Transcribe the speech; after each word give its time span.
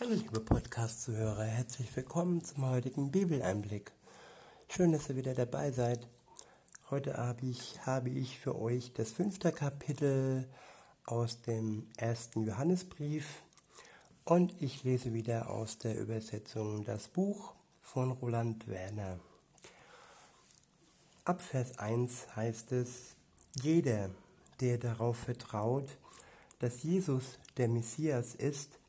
Hallo 0.00 0.14
liebe 0.14 0.40
Podcast-Zuhörer, 0.40 1.44
herzlich 1.44 1.94
willkommen 1.94 2.42
zum 2.42 2.64
heutigen 2.70 3.10
Bibeleinblick. 3.10 3.92
Schön, 4.70 4.92
dass 4.92 5.10
ihr 5.10 5.16
wieder 5.16 5.34
dabei 5.34 5.72
seid. 5.72 6.08
Heute 6.88 7.18
habe 7.18 7.44
ich, 7.44 7.84
habe 7.84 8.08
ich 8.08 8.38
für 8.38 8.58
euch 8.58 8.94
das 8.94 9.12
fünfte 9.12 9.52
Kapitel 9.52 10.48
aus 11.04 11.42
dem 11.42 11.86
ersten 11.98 12.44
Johannesbrief 12.44 13.42
und 14.24 14.54
ich 14.62 14.84
lese 14.84 15.12
wieder 15.12 15.50
aus 15.50 15.76
der 15.76 16.00
Übersetzung 16.00 16.82
das 16.82 17.08
Buch 17.08 17.52
von 17.82 18.10
Roland 18.10 18.68
Werner. 18.68 19.20
Ab 21.26 21.42
Vers 21.42 21.78
1 21.78 22.36
heißt 22.36 22.72
es, 22.72 23.16
jeder, 23.60 24.08
der 24.60 24.78
darauf 24.78 25.18
vertraut, 25.18 25.98
dass 26.58 26.84
Jesus 26.84 27.38
der 27.58 27.68
Messias 27.68 28.34
ist, 28.34 28.79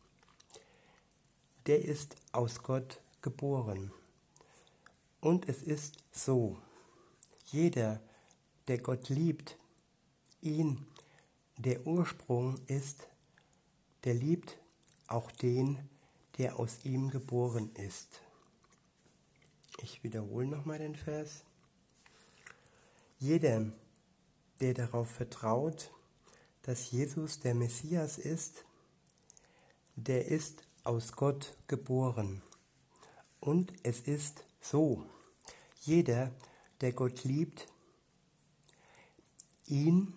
der 1.68 1.84
ist 1.84 2.16
aus 2.32 2.64
Gott 2.64 3.02
geboren. 3.22 3.92
Und 5.20 5.48
es 5.48 5.62
ist 5.62 5.98
so, 6.12 6.58
jeder, 7.46 8.02
der 8.68 8.80
Gott 8.80 9.10
liebt, 9.10 9.58
ihn, 10.42 10.86
der 11.58 11.86
Ursprung 11.86 12.60
ist, 12.66 13.08
der 14.04 14.16
liebt 14.16 14.58
auch 15.08 15.32
den, 15.32 15.78
der 16.38 16.58
aus 16.58 16.80
ihm 16.84 17.10
geboren 17.10 17.70
ist. 17.76 18.22
Ich 19.84 20.04
wiederhole 20.04 20.48
nochmal 20.48 20.80
den 20.80 20.96
Vers. 20.96 21.44
Jeder, 23.20 23.72
der 24.60 24.74
darauf 24.74 25.10
vertraut, 25.10 25.92
dass 26.64 26.92
Jesus 26.92 27.40
der 27.40 27.54
Messias 27.54 28.18
ist, 28.18 28.66
der 29.96 30.28
ist 30.28 30.64
aus 30.84 31.14
Gott 31.14 31.56
geboren. 31.68 32.42
Und 33.40 33.74
es 33.84 34.02
ist 34.02 34.44
so, 34.60 35.06
jeder, 35.82 36.32
der 36.82 36.94
Gott 36.94 37.24
liebt, 37.24 37.68
ihn, 39.68 40.14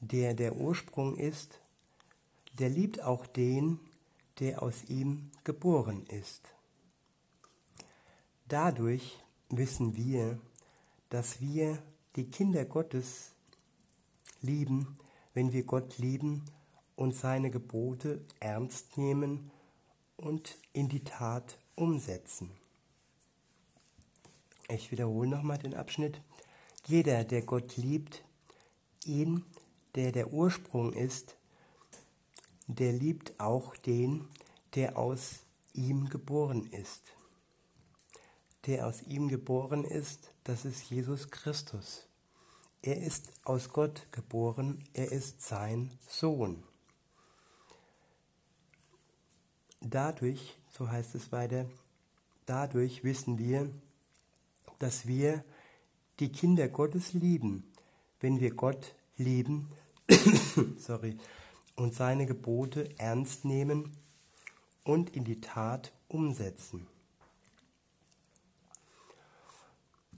der 0.00 0.34
der 0.34 0.56
Ursprung 0.56 1.16
ist, 1.16 1.60
der 2.58 2.68
liebt 2.68 3.02
auch 3.02 3.26
den, 3.26 3.78
der 4.38 4.62
aus 4.62 4.84
ihm 4.88 5.30
geboren 5.44 6.04
ist. 6.06 6.42
Dadurch 8.48 9.18
wissen 9.48 9.96
wir, 9.96 10.38
dass 11.08 11.40
wir 11.40 11.82
die 12.16 12.24
Kinder 12.24 12.64
Gottes 12.64 13.32
lieben, 14.42 14.98
wenn 15.34 15.52
wir 15.52 15.64
Gott 15.64 15.98
lieben 15.98 16.44
und 16.96 17.14
seine 17.14 17.50
Gebote 17.50 18.20
ernst 18.40 18.96
nehmen 18.96 19.50
und 20.20 20.58
in 20.72 20.88
die 20.88 21.02
Tat 21.02 21.58
umsetzen. 21.74 22.50
Ich 24.68 24.92
wiederhole 24.92 25.28
nochmal 25.28 25.58
den 25.58 25.74
Abschnitt. 25.74 26.20
Jeder, 26.86 27.24
der 27.24 27.42
Gott 27.42 27.76
liebt, 27.76 28.22
ihn, 29.04 29.44
der 29.94 30.12
der 30.12 30.32
Ursprung 30.32 30.92
ist, 30.92 31.36
der 32.66 32.92
liebt 32.92 33.40
auch 33.40 33.76
den, 33.76 34.28
der 34.74 34.96
aus 34.96 35.40
ihm 35.72 36.08
geboren 36.08 36.70
ist. 36.70 37.02
Der 38.66 38.86
aus 38.86 39.02
ihm 39.02 39.28
geboren 39.28 39.84
ist, 39.84 40.32
das 40.44 40.64
ist 40.64 40.90
Jesus 40.90 41.30
Christus. 41.30 42.06
Er 42.82 43.02
ist 43.02 43.32
aus 43.44 43.70
Gott 43.70 44.06
geboren, 44.12 44.84
er 44.94 45.10
ist 45.10 45.42
sein 45.42 45.90
Sohn. 46.08 46.62
Dadurch, 49.80 50.56
so 50.70 50.88
heißt 50.88 51.14
es 51.14 51.32
weiter, 51.32 51.66
dadurch 52.46 53.02
wissen 53.02 53.38
wir, 53.38 53.70
dass 54.78 55.06
wir 55.06 55.42
die 56.18 56.30
Kinder 56.30 56.68
Gottes 56.68 57.14
lieben, 57.14 57.64
wenn 58.20 58.40
wir 58.40 58.54
Gott 58.54 58.94
lieben 59.16 59.68
sorry, 60.78 61.16
und 61.76 61.94
seine 61.94 62.26
Gebote 62.26 62.98
ernst 62.98 63.44
nehmen 63.44 63.96
und 64.84 65.10
in 65.16 65.24
die 65.24 65.40
Tat 65.40 65.92
umsetzen. 66.08 66.86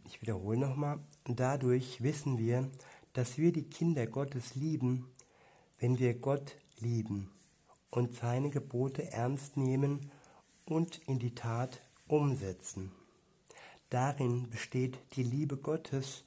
Ich 0.06 0.20
wiederhole 0.20 0.58
nochmal, 0.58 0.98
dadurch 1.24 2.02
wissen 2.02 2.38
wir, 2.38 2.68
dass 3.12 3.38
wir 3.38 3.52
die 3.52 3.64
Kinder 3.64 4.06
Gottes 4.06 4.54
lieben, 4.54 5.10
wenn 5.78 5.98
wir 5.98 6.14
Gott 6.14 6.56
lieben 6.78 7.30
und 7.92 8.14
seine 8.14 8.50
Gebote 8.50 9.12
ernst 9.12 9.56
nehmen 9.56 10.10
und 10.64 10.98
in 11.06 11.18
die 11.18 11.34
Tat 11.34 11.80
umsetzen. 12.08 12.90
Darin 13.90 14.48
besteht 14.48 14.98
die 15.14 15.22
Liebe 15.22 15.58
Gottes, 15.58 16.24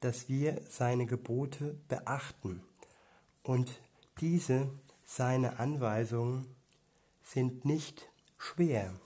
dass 0.00 0.28
wir 0.28 0.62
seine 0.68 1.06
Gebote 1.06 1.76
beachten 1.86 2.62
und 3.42 3.80
diese, 4.20 4.70
seine 5.04 5.58
Anweisungen, 5.58 6.46
sind 7.22 7.66
nicht 7.66 8.08
schwer. 8.38 8.98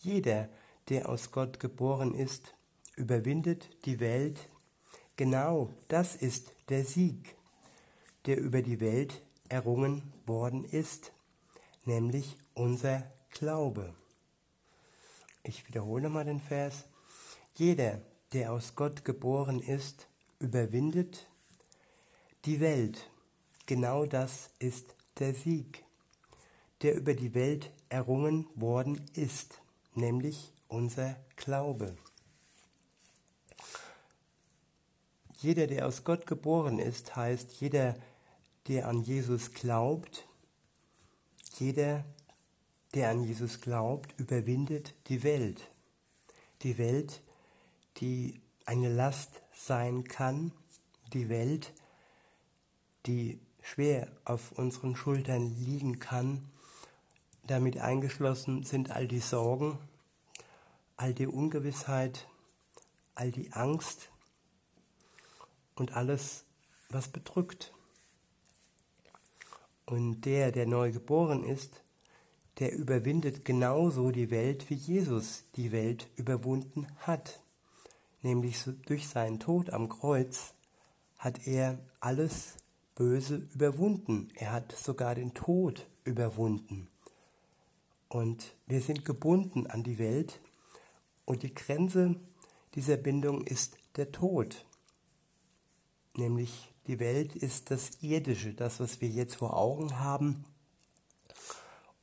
Jeder, 0.00 0.48
der 0.88 1.08
aus 1.08 1.30
Gott 1.30 1.60
geboren 1.60 2.14
ist, 2.14 2.54
überwindet 2.96 3.70
die 3.84 4.00
Welt. 4.00 4.48
Genau 5.16 5.72
das 5.88 6.16
ist 6.16 6.52
der 6.68 6.84
Sieg, 6.84 7.36
der 8.26 8.38
über 8.38 8.60
die 8.60 8.80
Welt 8.80 9.22
errungen 9.52 10.02
worden 10.24 10.64
ist, 10.64 11.12
nämlich 11.84 12.38
unser 12.54 13.04
Glaube. 13.30 13.94
Ich 15.42 15.68
wiederhole 15.68 16.08
mal 16.08 16.24
den 16.24 16.40
Vers. 16.40 16.84
Jeder, 17.54 18.00
der 18.32 18.52
aus 18.52 18.74
Gott 18.74 19.04
geboren 19.04 19.60
ist, 19.60 20.08
überwindet 20.38 21.28
die 22.46 22.60
Welt. 22.60 23.10
Genau 23.66 24.06
das 24.06 24.48
ist 24.58 24.94
der 25.18 25.34
Sieg, 25.34 25.84
der 26.80 26.94
über 26.94 27.12
die 27.12 27.34
Welt 27.34 27.70
errungen 27.90 28.46
worden 28.54 29.04
ist, 29.12 29.60
nämlich 29.94 30.54
unser 30.68 31.16
Glaube. 31.36 31.94
Jeder, 35.40 35.66
der 35.66 35.86
aus 35.88 36.04
Gott 36.04 36.26
geboren 36.26 36.78
ist, 36.78 37.16
heißt 37.16 37.52
jeder, 37.60 37.94
der 37.94 38.11
an 38.86 39.02
Jesus 39.02 39.52
glaubt, 39.52 40.26
jeder, 41.58 42.04
der 42.94 43.10
an 43.10 43.24
Jesus 43.24 43.60
glaubt, 43.60 44.18
überwindet 44.18 44.94
die 45.08 45.22
Welt. 45.22 45.68
Die 46.62 46.78
Welt, 46.78 47.22
die 47.98 48.40
eine 48.64 48.92
Last 48.92 49.42
sein 49.54 50.04
kann, 50.04 50.52
die 51.12 51.28
Welt, 51.28 51.72
die 53.06 53.40
schwer 53.62 54.10
auf 54.24 54.52
unseren 54.52 54.96
Schultern 54.96 55.54
liegen 55.56 55.98
kann. 55.98 56.50
Damit 57.44 57.78
eingeschlossen 57.78 58.62
sind 58.62 58.90
all 58.90 59.08
die 59.08 59.20
Sorgen, 59.20 59.78
all 60.96 61.12
die 61.12 61.26
Ungewissheit, 61.26 62.28
all 63.14 63.30
die 63.30 63.52
Angst 63.52 64.10
und 65.74 65.92
alles, 65.92 66.44
was 66.88 67.08
bedrückt. 67.08 67.72
Und 69.86 70.22
der, 70.22 70.52
der 70.52 70.66
neu 70.66 70.92
geboren 70.92 71.44
ist, 71.44 71.82
der 72.58 72.72
überwindet 72.72 73.44
genauso 73.44 74.10
die 74.10 74.30
Welt, 74.30 74.68
wie 74.70 74.74
Jesus 74.74 75.44
die 75.56 75.72
Welt 75.72 76.08
überwunden 76.16 76.86
hat. 76.98 77.42
Nämlich 78.22 78.64
durch 78.86 79.08
seinen 79.08 79.40
Tod 79.40 79.70
am 79.70 79.88
Kreuz 79.88 80.54
hat 81.18 81.46
er 81.46 81.78
alles 82.00 82.56
Böse 82.94 83.48
überwunden. 83.54 84.28
Er 84.34 84.52
hat 84.52 84.72
sogar 84.72 85.14
den 85.14 85.34
Tod 85.34 85.86
überwunden. 86.04 86.88
Und 88.08 88.54
wir 88.66 88.80
sind 88.82 89.04
gebunden 89.04 89.66
an 89.66 89.82
die 89.82 89.98
Welt 89.98 90.40
und 91.24 91.42
die 91.42 91.54
Grenze 91.54 92.16
dieser 92.74 92.96
Bindung 92.96 93.42
ist 93.46 93.78
der 93.96 94.12
Tod. 94.12 94.66
Nämlich 96.14 96.71
die 96.86 96.98
Welt 96.98 97.36
ist 97.36 97.70
das 97.70 98.02
Irdische, 98.02 98.54
das, 98.54 98.80
was 98.80 99.00
wir 99.00 99.08
jetzt 99.08 99.36
vor 99.36 99.56
Augen 99.56 99.98
haben. 99.98 100.44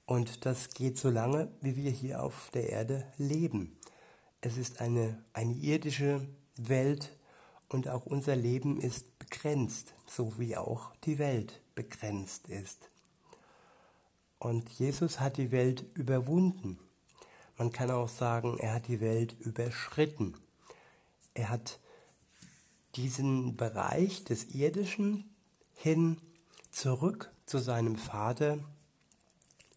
Und 0.06 0.46
das 0.46 0.70
geht 0.70 0.98
so 0.98 1.10
lange, 1.10 1.52
wie 1.62 1.76
wir 1.76 1.92
hier 1.92 2.24
auf 2.24 2.50
der 2.54 2.70
Erde 2.70 3.06
leben. 3.18 3.78
Es 4.42 4.58
ist 4.58 4.82
eine, 4.82 5.24
eine 5.34 5.54
irdische 5.54 6.28
Welt 6.56 7.16
und 7.68 7.88
auch 7.88 8.06
unser 8.06 8.36
Leben 8.36 8.80
ist 8.80 9.20
begrenzt, 9.20 9.94
so 10.08 10.40
wie 10.40 10.58
auch 10.58 10.96
die 11.04 11.20
Welt 11.20 11.62
begrenzt 11.76 12.48
ist. 12.48 12.90
Und 14.40 14.70
Jesus 14.70 15.20
hat 15.20 15.38
die 15.38 15.52
Welt 15.52 15.86
überwunden. 15.94 16.80
Man 17.58 17.72
kann 17.72 17.92
auch 17.92 18.08
sagen, 18.08 18.58
er 18.58 18.76
hat 18.76 18.88
die 18.88 19.02
Welt 19.02 19.36
überschritten. 19.40 20.36
Er 21.34 21.50
hat 21.50 21.80
diesen 23.00 23.56
Bereich 23.56 24.26
des 24.26 24.54
Irdischen 24.54 25.24
hin 25.74 26.18
zurück 26.70 27.32
zu 27.46 27.58
seinem 27.58 27.96
Vater 27.96 28.60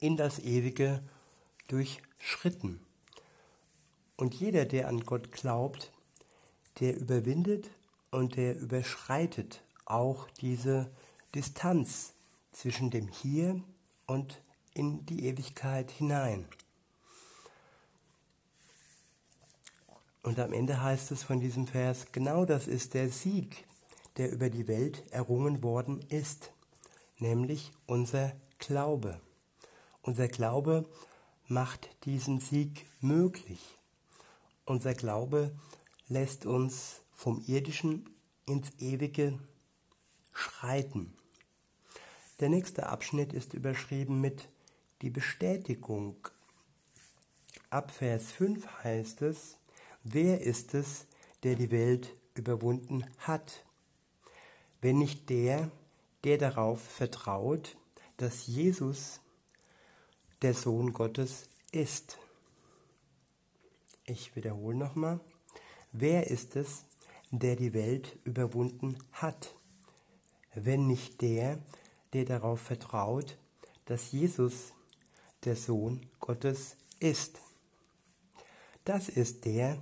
in 0.01 0.17
das 0.17 0.41
Ewige 0.41 1.01
durchschritten. 1.69 2.81
Und 4.17 4.35
jeder, 4.35 4.65
der 4.65 4.89
an 4.89 5.07
Gott 5.07 5.31
glaubt, 5.31 5.93
der 6.81 6.97
überwindet 6.97 7.71
und 8.11 8.35
der 8.35 8.59
überschreitet 8.59 9.63
auch 9.85 10.29
diese 10.41 10.91
Distanz 11.33 12.15
zwischen 12.51 12.91
dem 12.91 13.07
Hier 13.07 13.63
und 14.07 14.43
in 14.75 15.07
die 15.07 15.27
Ewigkeit 15.27 15.93
hinein. 15.93 16.49
Und 20.23 20.39
am 20.39 20.53
Ende 20.53 20.81
heißt 20.81 21.11
es 21.11 21.25
von 21.25 21.41
diesem 21.41 21.67
Vers, 21.67 22.07
genau 22.13 22.45
das 22.45 22.69
ist 22.69 22.95
der 22.95 23.11
Sieg, 23.11 23.65
der 24.17 24.31
über 24.31 24.51
die 24.51 24.69
Welt 24.69 25.03
errungen 25.11 25.63
worden 25.63 26.01
ist, 26.09 26.53
nämlich 27.19 27.73
unser 27.87 28.33
Glaube. 28.59 29.21
Unser 30.03 30.29
Glaube 30.29 30.89
macht 31.49 31.91
diesen 32.05 32.39
Sieg 32.39 32.87
möglich. 33.01 33.61
Unser 34.65 34.95
Glaube 34.95 35.53
lässt 36.07 36.47
uns 36.47 37.01
vom 37.15 37.43
irdischen 37.47 38.09
ins 38.47 38.71
ewige 38.79 39.39
schreiten. 40.33 41.17
Der 42.41 42.49
nächste 42.49 42.87
Abschnitt 42.89 43.33
ist 43.33 43.55
überschrieben 43.55 44.21
mit 44.21 44.49
die 45.03 45.11
Bestätigung. 45.11 46.17
Ab 47.71 47.91
Vers 47.91 48.33
5 48.33 48.85
heißt 48.85 49.23
es, 49.23 49.57
wer 50.05 50.41
ist 50.41 50.75
es, 50.75 51.07
der 51.43 51.55
die 51.55 51.71
Welt 51.71 52.15
überwunden 52.35 53.05
hat? 53.19 53.65
Wenn 54.81 54.99
nicht 54.99 55.31
der, 55.31 55.71
der 56.25 56.39
darauf 56.39 56.81
vertraut, 56.81 57.77
dass 58.17 58.47
Jesus 58.47 59.21
der 60.43 60.55
Sohn 60.55 60.93
Gottes 60.93 61.49
ist. 61.71 62.19
Ich 64.05 64.35
wiederhole 64.35 64.77
nochmal. 64.77 65.21
Wer 65.93 66.29
ist 66.29 66.57
es, 66.57 66.85
der 67.31 67.57
die 67.57 67.73
Welt 67.73 68.19
überwunden 68.25 68.99
hat, 69.13 69.55
wenn 70.55 70.87
nicht 70.87 71.21
der, 71.23 71.59
der 72.13 72.25
darauf 72.25 72.61
vertraut, 72.61 73.39
dass 73.87 74.13
Jesus 74.13 74.73
der 75.45 75.57
Sohn 75.57 76.07
Gottes 76.21 76.77
ist? 76.99 77.41
Das 78.85 79.09
ist 79.09 79.45
der, 79.45 79.79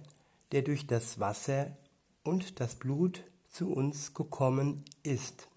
der 0.53 0.61
durch 0.61 0.87
das 0.87 1.19
Wasser 1.19 1.75
und 2.23 2.61
das 2.61 2.75
Blut 2.75 3.25
zu 3.49 3.73
uns 3.73 4.13
gekommen 4.13 4.85
ist. 5.03 5.49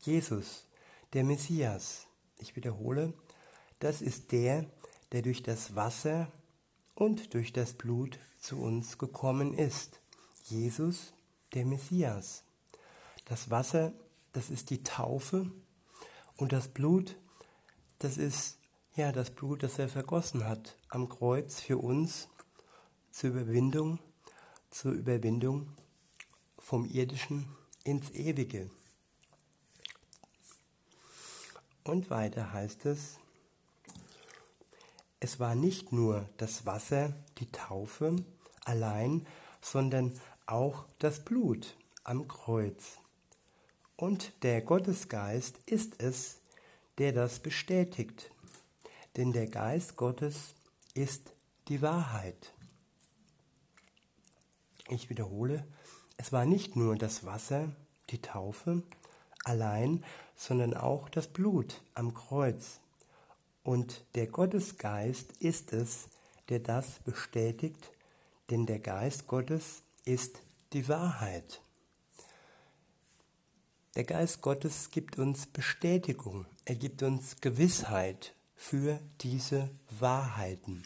Jesus, 0.00 0.66
der 1.14 1.24
Messias. 1.24 2.06
Ich 2.38 2.54
wiederhole, 2.54 3.14
das 3.78 4.02
ist 4.02 4.32
der, 4.32 4.66
der 5.12 5.22
durch 5.22 5.42
das 5.42 5.74
Wasser 5.74 6.30
und 6.94 7.32
durch 7.32 7.54
das 7.54 7.72
Blut 7.72 8.18
zu 8.38 8.60
uns 8.60 8.98
gekommen 8.98 9.54
ist. 9.54 10.00
Jesus, 10.44 11.14
der 11.54 11.64
Messias. 11.64 12.44
Das 13.24 13.48
Wasser, 13.50 13.94
das 14.32 14.50
ist 14.50 14.68
die 14.68 14.82
Taufe 14.82 15.50
und 16.36 16.52
das 16.52 16.68
Blut, 16.68 17.16
das 18.00 18.18
ist 18.18 18.58
ja 18.96 19.12
das 19.12 19.30
Blut, 19.30 19.62
das 19.62 19.78
er 19.78 19.88
vergossen 19.88 20.46
hat 20.46 20.76
am 20.88 21.08
Kreuz 21.08 21.60
für 21.60 21.78
uns 21.78 22.28
zur 23.12 23.30
Überwindung, 23.30 23.98
zur 24.70 24.92
Überwindung 24.92 25.68
vom 26.58 26.84
irdischen 26.86 27.46
ins 27.84 28.10
ewige. 28.10 28.70
Und 31.84 32.10
weiter 32.10 32.52
heißt 32.52 32.86
es, 32.86 33.18
es 35.20 35.38
war 35.38 35.54
nicht 35.54 35.92
nur 35.92 36.28
das 36.36 36.66
Wasser, 36.66 37.14
die 37.38 37.50
Taufe 37.52 38.24
allein, 38.64 39.26
sondern 39.60 40.18
auch 40.46 40.86
das 40.98 41.24
Blut 41.24 41.76
am 42.02 42.26
Kreuz. 42.26 42.98
Und 43.96 44.32
der 44.42 44.62
Gottesgeist 44.62 45.58
ist 45.66 46.02
es, 46.02 46.38
der 46.98 47.12
das 47.12 47.40
bestätigt. 47.40 48.30
Denn 49.16 49.32
der 49.32 49.46
Geist 49.46 49.96
Gottes 49.96 50.54
ist 50.94 51.30
die 51.68 51.82
Wahrheit. 51.82 52.52
Ich 54.92 55.08
wiederhole, 55.08 55.64
es 56.18 56.32
war 56.32 56.44
nicht 56.44 56.76
nur 56.76 56.96
das 56.96 57.24
Wasser, 57.24 57.74
die 58.10 58.20
Taufe 58.20 58.82
allein, 59.42 60.04
sondern 60.36 60.74
auch 60.74 61.08
das 61.08 61.28
Blut 61.28 61.80
am 61.94 62.12
Kreuz. 62.12 62.78
Und 63.64 64.04
der 64.16 64.26
Gottesgeist 64.26 65.32
ist 65.38 65.72
es, 65.72 66.08
der 66.50 66.58
das 66.58 66.98
bestätigt, 67.06 67.90
denn 68.50 68.66
der 68.66 68.80
Geist 68.80 69.28
Gottes 69.28 69.82
ist 70.04 70.40
die 70.74 70.86
Wahrheit. 70.88 71.62
Der 73.94 74.04
Geist 74.04 74.42
Gottes 74.42 74.90
gibt 74.90 75.18
uns 75.18 75.46
Bestätigung, 75.46 76.44
er 76.66 76.74
gibt 76.74 77.02
uns 77.02 77.40
Gewissheit 77.40 78.34
für 78.56 79.00
diese 79.22 79.70
Wahrheiten. 79.88 80.82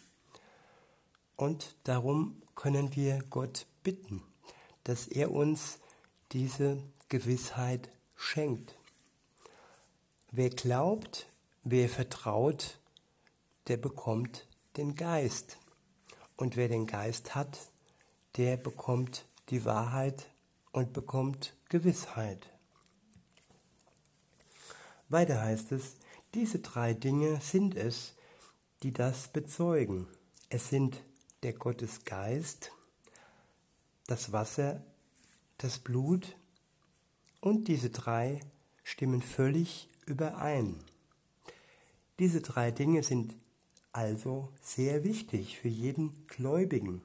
Und 1.36 1.76
darum 1.84 2.42
können 2.54 2.96
wir 2.96 3.22
Gott 3.30 3.66
bitten, 3.82 4.22
dass 4.84 5.06
er 5.06 5.30
uns 5.30 5.78
diese 6.32 6.82
Gewissheit 7.08 7.90
schenkt. 8.16 8.74
Wer 10.32 10.50
glaubt, 10.50 11.26
Wer 11.68 11.88
vertraut, 11.88 12.78
der 13.66 13.76
bekommt 13.76 14.46
den 14.76 14.94
Geist. 14.94 15.58
Und 16.36 16.54
wer 16.54 16.68
den 16.68 16.86
Geist 16.86 17.34
hat, 17.34 17.58
der 18.36 18.56
bekommt 18.56 19.26
die 19.48 19.64
Wahrheit 19.64 20.30
und 20.70 20.92
bekommt 20.92 21.56
Gewissheit. 21.68 22.46
Weiter 25.08 25.42
heißt 25.42 25.72
es, 25.72 25.96
diese 26.34 26.60
drei 26.60 26.94
Dinge 26.94 27.40
sind 27.40 27.74
es, 27.74 28.14
die 28.84 28.92
das 28.92 29.26
bezeugen. 29.26 30.06
Es 30.48 30.68
sind 30.68 31.02
der 31.42 31.52
Gottesgeist, 31.52 32.72
das 34.06 34.32
Wasser, 34.32 34.82
das 35.58 35.78
Blut 35.78 36.36
und 37.40 37.68
diese 37.68 37.90
drei 37.90 38.40
stimmen 38.82 39.22
völlig 39.22 39.88
überein. 40.06 40.76
Diese 42.18 42.40
drei 42.40 42.70
Dinge 42.70 43.02
sind 43.02 43.34
also 43.92 44.52
sehr 44.60 45.04
wichtig 45.04 45.58
für 45.58 45.68
jeden 45.68 46.26
Gläubigen. 46.26 47.02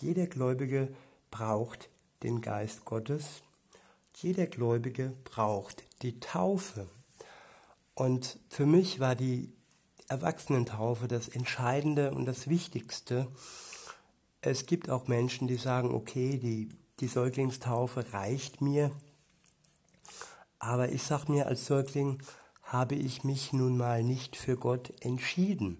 Jeder 0.00 0.26
Gläubige 0.26 0.94
braucht 1.30 1.88
den 2.22 2.40
Geist 2.40 2.84
Gottes. 2.84 3.42
Jeder 4.16 4.46
Gläubige 4.46 5.14
braucht 5.24 5.84
die 6.02 6.18
Taufe. 6.20 6.88
Und 7.94 8.38
für 8.48 8.66
mich 8.66 9.00
war 9.00 9.14
die 9.14 9.52
Erwachsenentaufe 10.10 11.06
das 11.06 11.28
Entscheidende 11.28 12.10
und 12.10 12.26
das 12.26 12.48
Wichtigste. 12.48 13.28
Es 14.40 14.66
gibt 14.66 14.90
auch 14.90 15.06
Menschen, 15.06 15.46
die 15.46 15.56
sagen, 15.56 15.94
okay, 15.94 16.36
die, 16.36 16.68
die 16.98 17.06
Säuglingstaufe 17.06 18.12
reicht 18.12 18.60
mir. 18.60 18.90
Aber 20.58 20.90
ich 20.90 21.04
sage 21.04 21.30
mir 21.30 21.46
als 21.46 21.66
Säugling, 21.66 22.20
habe 22.64 22.96
ich 22.96 23.22
mich 23.22 23.52
nun 23.52 23.76
mal 23.76 24.02
nicht 24.02 24.34
für 24.34 24.56
Gott 24.56 24.92
entschieden. 25.00 25.78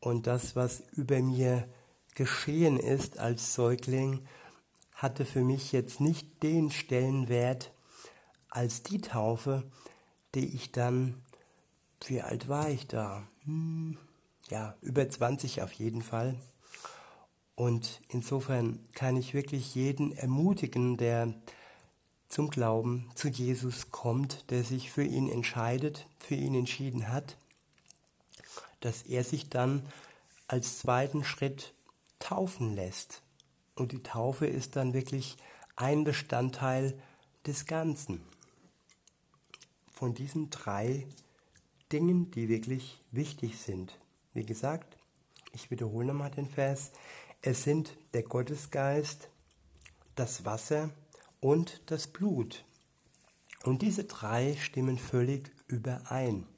Und 0.00 0.26
das, 0.26 0.56
was 0.56 0.82
über 0.92 1.20
mir 1.20 1.68
geschehen 2.14 2.78
ist 2.78 3.18
als 3.18 3.54
Säugling, 3.54 4.26
hatte 4.94 5.26
für 5.26 5.44
mich 5.44 5.70
jetzt 5.70 6.00
nicht 6.00 6.42
den 6.42 6.70
Stellenwert 6.70 7.74
als 8.48 8.82
die 8.82 9.02
Taufe, 9.02 9.64
die 10.34 10.54
ich 10.54 10.72
dann, 10.72 11.22
wie 12.06 12.22
alt 12.22 12.48
war 12.48 12.70
ich 12.70 12.86
da? 12.86 13.28
Ja, 13.46 14.74
über 14.80 15.08
20 15.08 15.62
auf 15.62 15.72
jeden 15.72 16.02
Fall. 16.02 16.36
Und 17.54 18.00
insofern 18.08 18.80
kann 18.94 19.16
ich 19.16 19.34
wirklich 19.34 19.74
jeden 19.74 20.12
ermutigen, 20.12 20.96
der 20.96 21.34
zum 22.28 22.50
Glauben 22.50 23.10
zu 23.14 23.28
Jesus 23.28 23.90
kommt, 23.90 24.50
der 24.50 24.64
sich 24.64 24.90
für 24.90 25.04
ihn 25.04 25.28
entscheidet, 25.28 26.06
für 26.18 26.34
ihn 26.34 26.54
entschieden 26.54 27.08
hat, 27.08 27.36
dass 28.80 29.02
er 29.02 29.22
sich 29.22 29.50
dann 29.50 29.86
als 30.48 30.78
zweiten 30.78 31.22
Schritt 31.22 31.74
taufen 32.18 32.74
lässt. 32.74 33.22
Und 33.76 33.92
die 33.92 34.02
Taufe 34.02 34.46
ist 34.46 34.76
dann 34.76 34.94
wirklich 34.94 35.36
ein 35.76 36.04
Bestandteil 36.04 37.00
des 37.46 37.66
Ganzen. 37.66 38.20
Von 39.92 40.14
diesen 40.14 40.50
drei 40.50 41.06
Dingen, 41.94 42.28
die 42.32 42.48
wirklich 42.48 43.00
wichtig 43.12 43.56
sind. 43.56 44.00
Wie 44.32 44.44
gesagt, 44.44 44.98
ich 45.52 45.70
wiederhole 45.70 46.08
nochmal 46.08 46.32
den 46.32 46.48
Vers. 46.48 46.90
Es 47.40 47.62
sind 47.62 47.96
der 48.14 48.24
Gottesgeist, 48.24 49.28
das 50.16 50.44
Wasser, 50.44 50.90
und 51.38 51.82
das 51.86 52.08
Blut. 52.08 52.64
Und 53.62 53.82
diese 53.82 54.04
drei 54.04 54.56
stimmen 54.56 54.98
völlig 54.98 55.52
überein. 55.68 56.48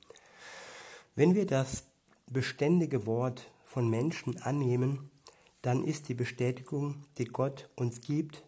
Wenn 1.17 1.35
wir 1.35 1.45
das 1.45 1.85
beständige 2.31 3.05
Wort 3.05 3.51
von 3.65 3.91
Menschen 3.91 4.41
annehmen, 4.41 5.11
dann 5.61 5.85
ist 5.85 6.09
die 6.09 6.15
Bestätigung, 6.15 7.05
die 7.19 7.27
Gott 7.27 7.69
uns 7.77 8.01
gibt, 8.01 8.43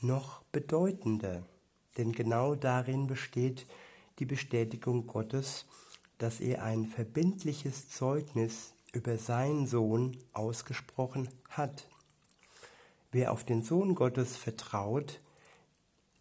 noch 0.00 0.42
bedeutender. 0.50 1.46
Denn 1.96 2.10
genau 2.10 2.56
darin 2.56 3.06
besteht 3.06 3.64
die 4.18 4.26
Bestätigung 4.26 5.06
Gottes, 5.06 5.66
dass 6.18 6.40
er 6.40 6.62
ein 6.62 6.86
verbindliches 6.86 7.88
Zeugnis 7.88 8.72
über 8.92 9.18
seinen 9.18 9.66
Sohn 9.66 10.16
ausgesprochen 10.32 11.28
hat. 11.50 11.88
Wer 13.12 13.32
auf 13.32 13.44
den 13.44 13.62
Sohn 13.62 13.94
Gottes 13.94 14.36
vertraut, 14.36 15.20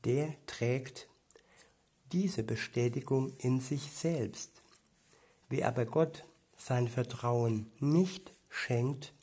der 0.04 0.36
trägt 0.46 1.08
diese 2.12 2.44
Bestätigung 2.44 3.34
in 3.38 3.60
sich 3.60 3.92
selbst. 3.92 4.52
Wer 5.50 5.68
aber 5.68 5.86
Gott 5.86 6.26
sein 6.58 6.88
Vertrauen 6.88 7.72
nicht 7.80 8.32
schenkt, 8.50 9.14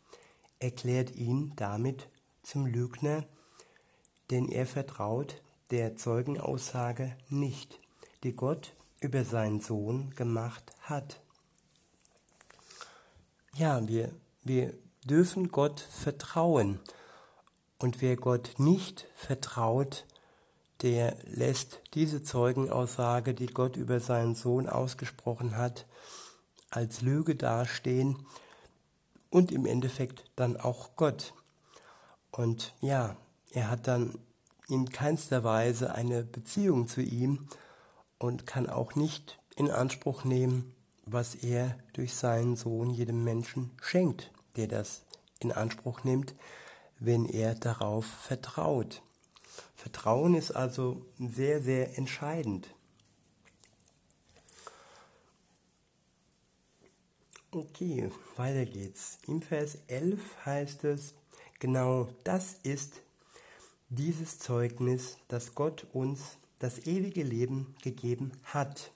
erklärt 0.59 1.15
ihn 1.17 1.53
damit 1.57 2.09
zum 2.43 2.67
Lügner, 2.67 3.25
denn 4.31 4.49
er 4.49 4.67
vertraut 4.67 5.43
der 5.71 5.97
Zeugenaussage 5.97 7.17
nicht, 7.29 7.81
die 8.23 8.33
Gott 8.33 8.75
über 9.03 9.25
seinen 9.25 9.61
Sohn 9.61 10.11
gemacht 10.15 10.73
hat. 10.83 11.21
Ja, 13.55 13.87
wir, 13.87 14.11
wir 14.43 14.73
dürfen 15.05 15.51
Gott 15.51 15.81
vertrauen. 15.81 16.81
Und 17.79 18.01
wer 18.01 18.17
Gott 18.17 18.55
nicht 18.59 19.07
vertraut, 19.15 20.07
der 20.83 21.17
lässt 21.25 21.81
diese 21.95 22.23
Zeugenaussage, 22.23 23.35
die 23.35 23.47
Gott 23.47 23.77
über 23.77 24.01
seinen 24.01 24.35
Sohn 24.35 24.69
ausgesprochen 24.69 25.57
hat, 25.57 25.87
als 26.71 27.03
Lüge 27.03 27.35
dastehen 27.35 28.25
und 29.31 29.53
im 29.53 29.67
Endeffekt 29.67 30.25
dann 30.37 30.57
auch 30.57 30.97
Gott. 30.97 31.35
Und 32.31 32.73
ja, 32.81 33.17
er 33.51 33.69
hat 33.69 33.87
dann 33.89 34.19
in 34.69 34.89
keinster 34.89 35.45
Weise 35.45 35.95
eine 35.95 36.23
Beziehung 36.23 36.89
zu 36.89 37.03
ihm 37.03 37.49
und 38.23 38.47
kann 38.47 38.71
auch 38.71 38.95
nicht 38.95 39.39
in 39.57 39.71
Anspruch 39.71 40.25
nehmen, 40.25 40.75
was 41.05 41.35
er 41.35 41.77
durch 41.93 42.15
seinen 42.15 42.57
Sohn 42.57 42.91
jedem 42.91 43.25
Menschen 43.25 43.71
schenkt, 43.83 44.31
der 44.57 44.69
das 44.69 45.03
in 45.41 45.51
Anspruch 45.51 46.05
nimmt, 46.05 46.35
wenn 47.01 47.27
er 47.27 47.57
darauf 47.57 48.07
vertraut. 48.07 49.03
Vertrauen 49.75 50.35
ist 50.35 50.53
also 50.53 51.05
sehr, 51.19 51.61
sehr 51.61 51.99
entscheidend. 51.99 52.69
Okay, 57.51 58.11
weiter 58.37 58.65
geht's. 58.65 59.19
Im 59.27 59.43
Vers 59.43 59.79
11 59.89 60.47
heißt 60.47 60.85
es, 60.85 61.15
genau 61.59 62.09
das 62.23 62.55
ist 62.63 63.03
dieses 63.89 64.39
Zeugnis, 64.39 65.19
dass 65.29 65.55
Gott 65.55 65.87
uns 65.93 66.39
das 66.63 66.87
ewige 66.87 67.25
Leben 67.25 67.75
gegeben 67.83 68.31
hat. 68.45 68.93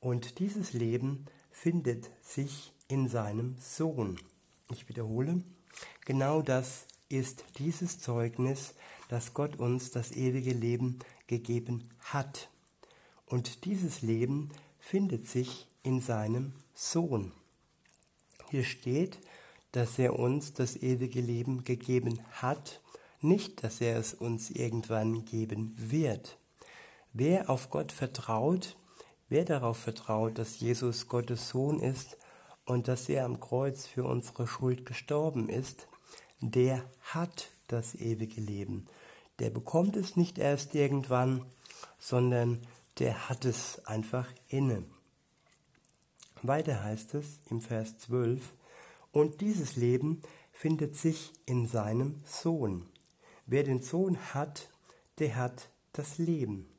Und 0.00 0.38
dieses 0.38 0.72
Leben 0.72 1.26
findet 1.50 2.08
sich 2.24 2.72
in 2.88 3.06
seinem 3.06 3.56
Sohn. 3.60 4.18
Ich 4.70 4.88
wiederhole, 4.88 5.42
genau 6.06 6.40
das 6.40 6.86
ist 7.10 7.44
dieses 7.58 8.00
Zeugnis, 8.00 8.72
dass 9.10 9.34
Gott 9.34 9.56
uns 9.56 9.90
das 9.90 10.12
ewige 10.12 10.54
Leben 10.54 11.00
gegeben 11.26 11.86
hat. 12.00 12.48
Und 13.26 13.66
dieses 13.66 14.00
Leben 14.00 14.50
findet 14.78 15.28
sich 15.28 15.66
in 15.82 16.00
seinem 16.00 16.54
Sohn. 16.74 17.32
Hier 18.48 18.64
steht, 18.64 19.18
dass 19.72 19.98
er 19.98 20.18
uns 20.18 20.54
das 20.54 20.76
ewige 20.76 21.20
Leben 21.20 21.62
gegeben 21.62 22.20
hat, 22.32 22.80
nicht, 23.20 23.62
dass 23.62 23.82
er 23.82 23.98
es 23.98 24.14
uns 24.14 24.50
irgendwann 24.50 25.26
geben 25.26 25.74
wird. 25.76 26.39
Wer 27.12 27.50
auf 27.50 27.70
Gott 27.70 27.90
vertraut, 27.90 28.76
wer 29.28 29.44
darauf 29.44 29.78
vertraut, 29.78 30.38
dass 30.38 30.60
Jesus 30.60 31.08
Gottes 31.08 31.48
Sohn 31.48 31.80
ist 31.80 32.16
und 32.66 32.86
dass 32.86 33.08
er 33.08 33.24
am 33.24 33.40
Kreuz 33.40 33.86
für 33.86 34.04
unsere 34.04 34.46
Schuld 34.46 34.86
gestorben 34.86 35.48
ist, 35.48 35.88
der 36.40 36.84
hat 37.00 37.50
das 37.66 37.96
ewige 37.96 38.40
Leben. 38.40 38.86
Der 39.40 39.50
bekommt 39.50 39.96
es 39.96 40.16
nicht 40.16 40.38
erst 40.38 40.74
irgendwann, 40.76 41.44
sondern 41.98 42.64
der 43.00 43.28
hat 43.28 43.44
es 43.44 43.84
einfach 43.86 44.28
inne. 44.48 44.84
Weiter 46.42 46.84
heißt 46.84 47.14
es 47.14 47.40
im 47.50 47.60
Vers 47.60 47.98
12, 47.98 48.54
und 49.12 49.40
dieses 49.40 49.74
Leben 49.74 50.22
findet 50.52 50.96
sich 50.96 51.32
in 51.44 51.66
seinem 51.66 52.22
Sohn. 52.24 52.86
Wer 53.46 53.64
den 53.64 53.82
Sohn 53.82 54.16
hat, 54.32 54.70
der 55.18 55.34
hat 55.34 55.70
das 55.92 56.18
Leben. 56.18 56.69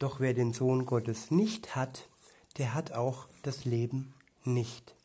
Doch 0.00 0.18
wer 0.18 0.34
den 0.34 0.54
Sohn 0.54 0.86
Gottes 0.86 1.30
nicht 1.30 1.76
hat, 1.76 2.08
der 2.56 2.74
hat 2.74 2.90
auch 2.92 3.28
das 3.42 3.64
Leben 3.66 4.14
nicht. 4.44 4.96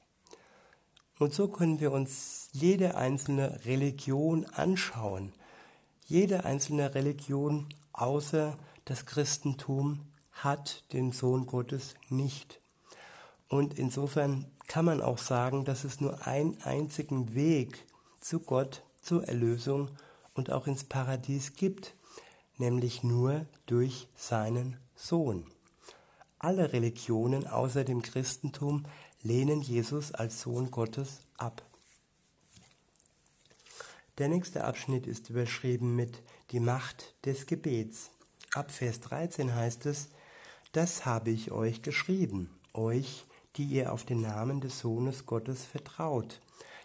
Und 1.20 1.34
so 1.34 1.50
können 1.50 1.80
wir 1.82 1.92
uns 1.92 2.50
jede 2.54 2.96
einzelne 2.96 3.66
Religion 3.66 4.46
anschauen. 4.46 5.34
Jede 6.06 6.46
einzelne 6.46 6.96
Religion 6.96 7.68
außer 7.92 8.58
das 8.86 9.06
Christentum 9.06 10.08
hat 10.32 10.84
den 10.94 11.12
Sohn 11.12 11.46
Gottes 11.46 11.96
nicht. 12.10 12.62
Und 13.50 13.78
insofern 13.78 14.46
kann 14.68 14.86
man 14.86 15.02
auch 15.02 15.18
sagen, 15.18 15.66
dass 15.66 15.84
es 15.84 16.00
nur 16.00 16.26
einen 16.26 16.62
einzigen 16.64 17.36
Weg 17.36 17.86
zu 18.22 18.40
Gott, 18.40 18.82
zur 19.02 19.28
Erlösung 19.28 19.90
und 20.36 20.52
auch 20.52 20.68
ins 20.68 20.86
Paradies 20.86 21.56
gibt, 21.56 21.96
nämlich 22.58 23.04
nur 23.04 23.46
durch 23.66 24.08
seinen 24.16 24.78
Sohn. 24.96 25.46
Alle 26.40 26.74
Religionen 26.74 27.48
außer 27.48 27.84
dem 27.84 28.02
Christentum 28.02 28.86
lehnen 29.22 29.62
Jesus 29.62 30.14
als 30.14 30.42
Sohn 30.42 30.72
Gottes 30.72 31.22
ab. 31.38 31.64
Der 34.18 34.30
nächste 34.30 34.64
Abschnitt 34.64 35.08
ist 35.08 35.30
überschrieben 35.30 35.96
mit 35.96 36.22
die 36.52 36.62
Macht 36.62 37.16
des 37.26 37.46
Gebets. 37.46 38.12
Ab 38.54 38.72
Vers 38.72 39.02
13 39.02 39.54
heißt 39.54 39.86
es, 39.88 40.08
das 40.72 41.06
habe 41.06 41.32
ich 41.32 41.52
euch 41.52 41.82
geschrieben, 41.82 42.50
euch, 42.74 43.26
die 43.58 43.66
ihr 43.66 43.92
auf 43.92 44.06
den 44.06 44.22
Namen 44.22 44.62
des 44.62 44.80
Sohnes 44.80 45.26
Gottes 45.26 45.66
vertraut, 45.66 46.40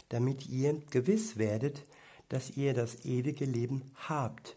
damit 0.09 0.49
ihr 0.49 0.81
gewiss 0.91 1.37
werdet, 1.37 1.83
dass 2.29 2.51
ihr 2.51 2.75
das 2.75 3.05
ewige 3.05 3.45
Leben 3.45 3.83
habt. 4.09 4.57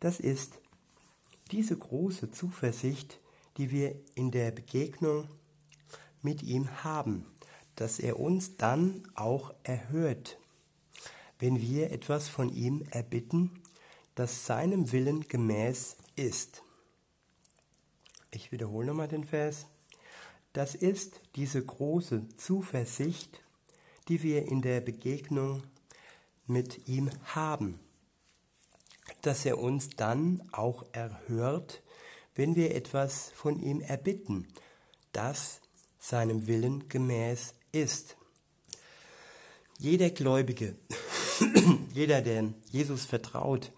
Das 0.00 0.18
ist 0.20 0.61
diese 1.52 1.76
große 1.76 2.30
Zuversicht, 2.30 3.20
die 3.58 3.70
wir 3.70 3.94
in 4.14 4.30
der 4.30 4.50
Begegnung 4.50 5.28
mit 6.22 6.42
ihm 6.42 6.82
haben, 6.82 7.26
dass 7.76 7.98
er 7.98 8.18
uns 8.18 8.56
dann 8.56 9.02
auch 9.14 9.54
erhört, 9.62 10.38
wenn 11.38 11.60
wir 11.60 11.90
etwas 11.90 12.28
von 12.28 12.48
ihm 12.48 12.82
erbitten, 12.90 13.50
das 14.14 14.46
seinem 14.46 14.92
Willen 14.92 15.28
gemäß 15.28 15.96
ist. 16.16 16.62
Ich 18.30 18.52
wiederhole 18.52 18.86
nochmal 18.86 19.08
den 19.08 19.24
Vers. 19.24 19.66
Das 20.52 20.74
ist 20.74 21.20
diese 21.36 21.64
große 21.64 22.28
Zuversicht, 22.36 23.42
die 24.08 24.22
wir 24.22 24.46
in 24.46 24.62
der 24.62 24.80
Begegnung 24.80 25.62
mit 26.46 26.88
ihm 26.88 27.10
haben, 27.24 27.78
dass 29.22 29.44
er 29.44 29.58
uns 29.58 29.90
dann 29.90 30.42
auch 30.52 30.84
erhört, 30.92 31.82
wenn 32.34 32.56
wir 32.56 32.74
etwas 32.74 33.30
von 33.34 33.60
ihm 33.60 33.80
erbitten, 33.80 34.48
das 35.12 35.60
seinem 35.98 36.46
Willen 36.46 36.88
gemäß 36.88 37.54
ist. 37.72 38.16
Jeder 39.78 40.10
Gläubige, 40.10 40.76
jeder, 41.94 42.22
der 42.22 42.52
Jesus 42.70 43.04
vertraut, 43.04 43.72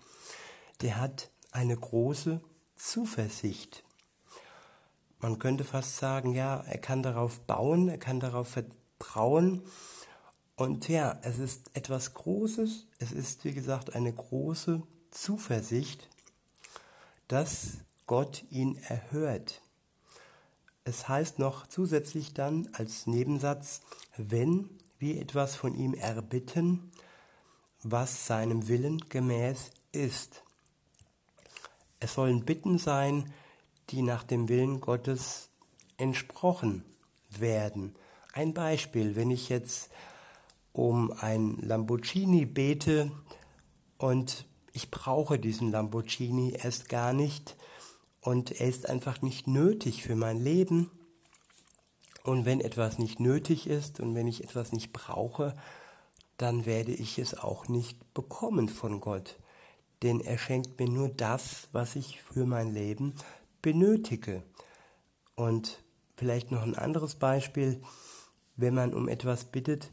der 0.82 1.00
hat 1.00 1.30
eine 1.50 1.76
große 1.76 2.40
Zuversicht 2.76 3.84
man 5.24 5.38
könnte 5.38 5.64
fast 5.64 5.96
sagen, 5.96 6.34
ja, 6.34 6.62
er 6.68 6.76
kann 6.76 7.02
darauf 7.02 7.40
bauen, 7.46 7.88
er 7.88 7.96
kann 7.96 8.20
darauf 8.20 8.46
vertrauen. 8.46 9.62
Und 10.54 10.86
ja, 10.90 11.18
es 11.22 11.38
ist 11.38 11.70
etwas 11.72 12.12
Großes, 12.12 12.86
es 12.98 13.10
ist, 13.10 13.42
wie 13.46 13.54
gesagt, 13.54 13.94
eine 13.94 14.12
große 14.12 14.82
Zuversicht, 15.14 16.08
dass 17.28 17.78
Gott 18.06 18.44
ihn 18.50 18.76
erhört. 18.76 19.62
Es 20.84 21.08
heißt 21.08 21.38
noch 21.38 21.66
zusätzlich 21.66 22.34
dann 22.34 22.68
als 22.74 23.06
Nebensatz, 23.06 23.80
wenn 24.18 24.68
wir 24.98 25.20
etwas 25.20 25.56
von 25.56 25.74
ihm 25.74 25.94
erbitten, 25.94 26.92
was 27.82 28.26
seinem 28.26 28.68
Willen 28.68 29.08
gemäß 29.08 29.70
ist. 29.92 30.42
Es 32.00 32.14
sollen 32.14 32.44
Bitten 32.44 32.78
sein, 32.78 33.32
die 33.90 34.02
nach 34.02 34.24
dem 34.24 34.48
Willen 34.48 34.80
Gottes 34.80 35.48
entsprochen 35.96 36.84
werden. 37.30 37.94
Ein 38.32 38.52
Beispiel, 38.52 39.16
wenn 39.16 39.30
ich 39.30 39.48
jetzt 39.48 39.90
um 40.72 41.12
ein 41.12 41.56
Lamborghini 41.60 42.46
bete 42.46 43.12
und 43.96 44.44
ich 44.74 44.90
brauche 44.90 45.38
diesen 45.38 45.70
Lamborghini 45.70 46.58
erst 46.60 46.88
gar 46.88 47.12
nicht 47.12 47.56
und 48.20 48.60
er 48.60 48.66
ist 48.66 48.88
einfach 48.88 49.22
nicht 49.22 49.46
nötig 49.46 50.02
für 50.02 50.16
mein 50.16 50.40
Leben. 50.40 50.90
Und 52.24 52.44
wenn 52.44 52.60
etwas 52.60 52.98
nicht 52.98 53.20
nötig 53.20 53.68
ist 53.68 54.00
und 54.00 54.16
wenn 54.16 54.26
ich 54.26 54.42
etwas 54.42 54.72
nicht 54.72 54.92
brauche, 54.92 55.54
dann 56.38 56.66
werde 56.66 56.92
ich 56.92 57.18
es 57.20 57.38
auch 57.38 57.68
nicht 57.68 58.14
bekommen 58.14 58.68
von 58.68 59.00
Gott. 59.00 59.38
Denn 60.02 60.20
er 60.20 60.38
schenkt 60.38 60.80
mir 60.80 60.88
nur 60.88 61.08
das, 61.08 61.68
was 61.70 61.94
ich 61.94 62.20
für 62.20 62.44
mein 62.44 62.74
Leben 62.74 63.14
benötige. 63.62 64.42
Und 65.36 65.84
vielleicht 66.16 66.50
noch 66.50 66.62
ein 66.62 66.74
anderes 66.74 67.14
Beispiel, 67.14 67.80
wenn 68.56 68.74
man 68.74 68.92
um 68.92 69.06
etwas 69.06 69.44
bittet, 69.44 69.92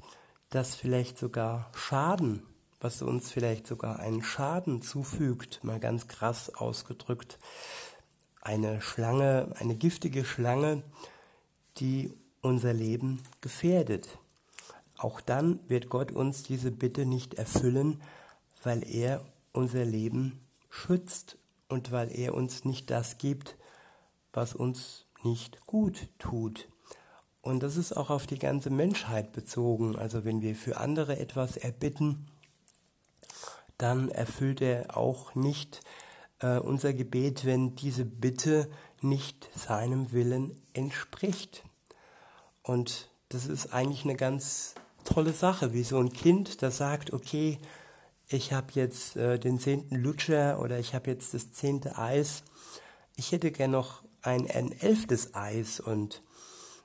das 0.49 0.73
vielleicht 0.73 1.19
sogar 1.19 1.71
Schaden 1.75 2.41
was 2.81 3.01
uns 3.03 3.31
vielleicht 3.31 3.67
sogar 3.67 3.99
einen 3.99 4.23
Schaden 4.23 4.81
zufügt, 4.81 5.63
mal 5.63 5.79
ganz 5.79 6.07
krass 6.07 6.53
ausgedrückt. 6.53 7.37
Eine 8.41 8.81
Schlange, 8.81 9.53
eine 9.59 9.75
giftige 9.75 10.25
Schlange, 10.25 10.81
die 11.77 12.11
unser 12.41 12.73
Leben 12.73 13.21
gefährdet. 13.39 14.17
Auch 14.97 15.21
dann 15.21 15.59
wird 15.69 15.89
Gott 15.89 16.11
uns 16.11 16.43
diese 16.43 16.71
Bitte 16.71 17.05
nicht 17.05 17.35
erfüllen, 17.35 18.01
weil 18.63 18.83
er 18.87 19.23
unser 19.53 19.85
Leben 19.85 20.39
schützt 20.69 21.37
und 21.69 21.91
weil 21.91 22.11
er 22.11 22.33
uns 22.33 22.65
nicht 22.65 22.89
das 22.89 23.19
gibt, 23.19 23.55
was 24.33 24.55
uns 24.55 25.05
nicht 25.23 25.65
gut 25.67 26.07
tut. 26.17 26.67
Und 27.41 27.63
das 27.63 27.77
ist 27.77 27.93
auch 27.93 28.09
auf 28.09 28.27
die 28.27 28.39
ganze 28.39 28.69
Menschheit 28.69 29.33
bezogen. 29.33 29.95
Also 29.95 30.25
wenn 30.25 30.41
wir 30.41 30.55
für 30.55 30.77
andere 30.77 31.19
etwas 31.19 31.57
erbitten, 31.57 32.27
dann 33.81 34.09
erfüllt 34.09 34.61
er 34.61 34.95
auch 34.95 35.35
nicht 35.35 35.81
äh, 36.39 36.59
unser 36.59 36.93
Gebet, 36.93 37.45
wenn 37.45 37.75
diese 37.75 38.05
Bitte 38.05 38.69
nicht 39.01 39.49
seinem 39.55 40.11
Willen 40.11 40.61
entspricht. 40.73 41.63
Und 42.63 43.09
das 43.29 43.47
ist 43.47 43.73
eigentlich 43.73 44.03
eine 44.03 44.15
ganz 44.15 44.75
tolle 45.03 45.33
Sache, 45.33 45.73
wie 45.73 45.83
so 45.83 45.97
ein 45.97 46.13
Kind, 46.13 46.61
das 46.61 46.77
sagt, 46.77 47.11
okay, 47.11 47.57
ich 48.27 48.53
habe 48.53 48.67
jetzt 48.73 49.17
äh, 49.17 49.39
den 49.39 49.59
zehnten 49.59 49.95
Lutscher 49.95 50.59
oder 50.59 50.79
ich 50.79 50.93
habe 50.93 51.09
jetzt 51.09 51.33
das 51.33 51.51
zehnte 51.51 51.97
Eis. 51.97 52.43
Ich 53.15 53.31
hätte 53.31 53.51
gern 53.51 53.71
noch 53.71 54.03
ein, 54.21 54.49
ein 54.49 54.71
elftes 54.71 55.33
Eis 55.33 55.79
und 55.79 56.21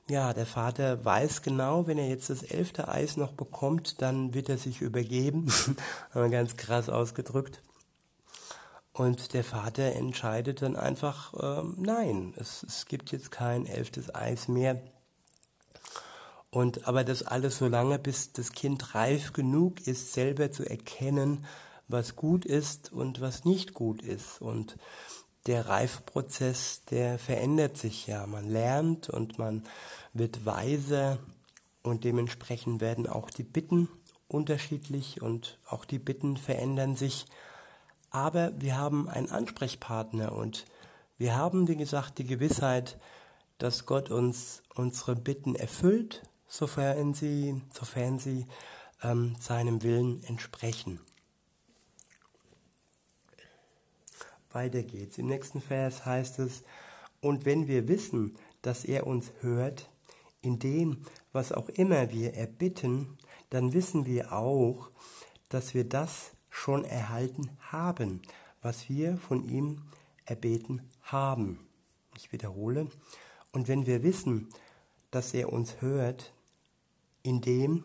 ja, 0.09 0.33
der 0.33 0.45
Vater 0.45 1.03
weiß 1.03 1.41
genau, 1.41 1.87
wenn 1.87 1.97
er 1.97 2.07
jetzt 2.07 2.29
das 2.29 2.43
elfte 2.43 2.87
Eis 2.87 3.17
noch 3.17 3.33
bekommt, 3.33 4.01
dann 4.01 4.33
wird 4.33 4.49
er 4.49 4.57
sich 4.57 4.81
übergeben. 4.81 5.51
ganz 6.13 6.55
krass 6.57 6.89
ausgedrückt. 6.89 7.61
Und 8.93 9.33
der 9.33 9.43
Vater 9.43 9.93
entscheidet 9.93 10.61
dann 10.61 10.75
einfach, 10.75 11.33
äh, 11.33 11.63
nein, 11.77 12.33
es, 12.37 12.63
es 12.63 12.85
gibt 12.85 13.11
jetzt 13.11 13.31
kein 13.31 13.67
elftes 13.67 14.13
Eis 14.15 14.47
mehr. 14.47 14.81
Und 16.49 16.87
aber 16.87 17.03
das 17.03 17.21
alles 17.21 17.57
so 17.57 17.67
lange, 17.67 17.99
bis 17.99 18.31
das 18.31 18.53
Kind 18.53 18.95
reif 18.95 19.33
genug 19.33 19.85
ist, 19.85 20.13
selber 20.13 20.51
zu 20.51 20.67
erkennen, 20.67 21.45
was 21.87 22.15
gut 22.15 22.45
ist 22.45 22.91
und 22.91 23.21
was 23.21 23.45
nicht 23.45 23.73
gut 23.73 24.01
ist. 24.01 24.41
Und 24.41 24.77
der 25.47 25.67
Reifeprozess, 25.67 26.83
der 26.85 27.17
verändert 27.17 27.77
sich 27.77 28.07
ja. 28.07 28.27
Man 28.27 28.49
lernt 28.49 29.09
und 29.09 29.39
man 29.39 29.63
wird 30.13 30.45
weiser 30.45 31.17
und 31.83 32.03
dementsprechend 32.03 32.81
werden 32.81 33.07
auch 33.07 33.29
die 33.29 33.43
Bitten 33.43 33.87
unterschiedlich 34.27 35.21
und 35.21 35.57
auch 35.65 35.85
die 35.85 35.99
Bitten 35.99 36.37
verändern 36.37 36.95
sich. 36.95 37.25
Aber 38.09 38.51
wir 38.59 38.77
haben 38.77 39.09
einen 39.09 39.29
Ansprechpartner 39.29 40.33
und 40.33 40.65
wir 41.17 41.35
haben, 41.35 41.67
wie 41.67 41.77
gesagt, 41.77 42.17
die 42.17 42.25
Gewissheit, 42.25 42.97
dass 43.57 43.85
Gott 43.85 44.11
uns 44.11 44.61
unsere 44.75 45.15
Bitten 45.15 45.55
erfüllt, 45.55 46.23
sofern 46.47 47.13
sie, 47.13 47.61
sofern 47.73 48.19
sie 48.19 48.45
ähm, 49.01 49.35
seinem 49.39 49.81
Willen 49.83 50.23
entsprechen. 50.23 50.99
Weiter 54.57 54.81
geht's. 54.81 55.19
Im 55.19 55.27
nächsten 55.27 55.61
Vers 55.61 56.03
heißt 56.03 56.39
es, 56.39 56.63
und 57.21 57.45
wenn 57.45 57.67
wir 57.67 57.87
wissen, 57.87 58.35
dass 58.63 58.85
er 58.85 59.05
uns 59.05 59.31
hört, 59.41 59.87
in 60.41 60.57
dem, 60.57 61.03
was 61.31 61.51
auch 61.51 61.69
immer 61.69 62.09
wir 62.09 62.33
erbitten, 62.33 63.19
dann 63.51 63.73
wissen 63.73 64.07
wir 64.07 64.33
auch, 64.33 64.89
dass 65.49 65.75
wir 65.75 65.87
das 65.87 66.31
schon 66.49 66.85
erhalten 66.85 67.51
haben, 67.59 68.23
was 68.63 68.89
wir 68.89 69.17
von 69.17 69.47
ihm 69.47 69.83
erbeten 70.25 70.81
haben. 71.03 71.59
Ich 72.15 72.31
wiederhole. 72.31 72.87
Und 73.51 73.67
wenn 73.67 73.85
wir 73.85 74.01
wissen, 74.01 74.49
dass 75.11 75.35
er 75.35 75.53
uns 75.53 75.81
hört, 75.81 76.33
in 77.21 77.41
dem, 77.41 77.83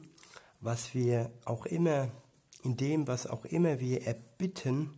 was 0.60 0.94
wir 0.94 1.30
auch 1.44 1.66
immer, 1.66 2.08
in 2.64 2.78
dem, 2.78 3.06
was 3.06 3.26
auch 3.26 3.44
immer 3.44 3.78
wir 3.78 4.06
erbitten, 4.06 4.94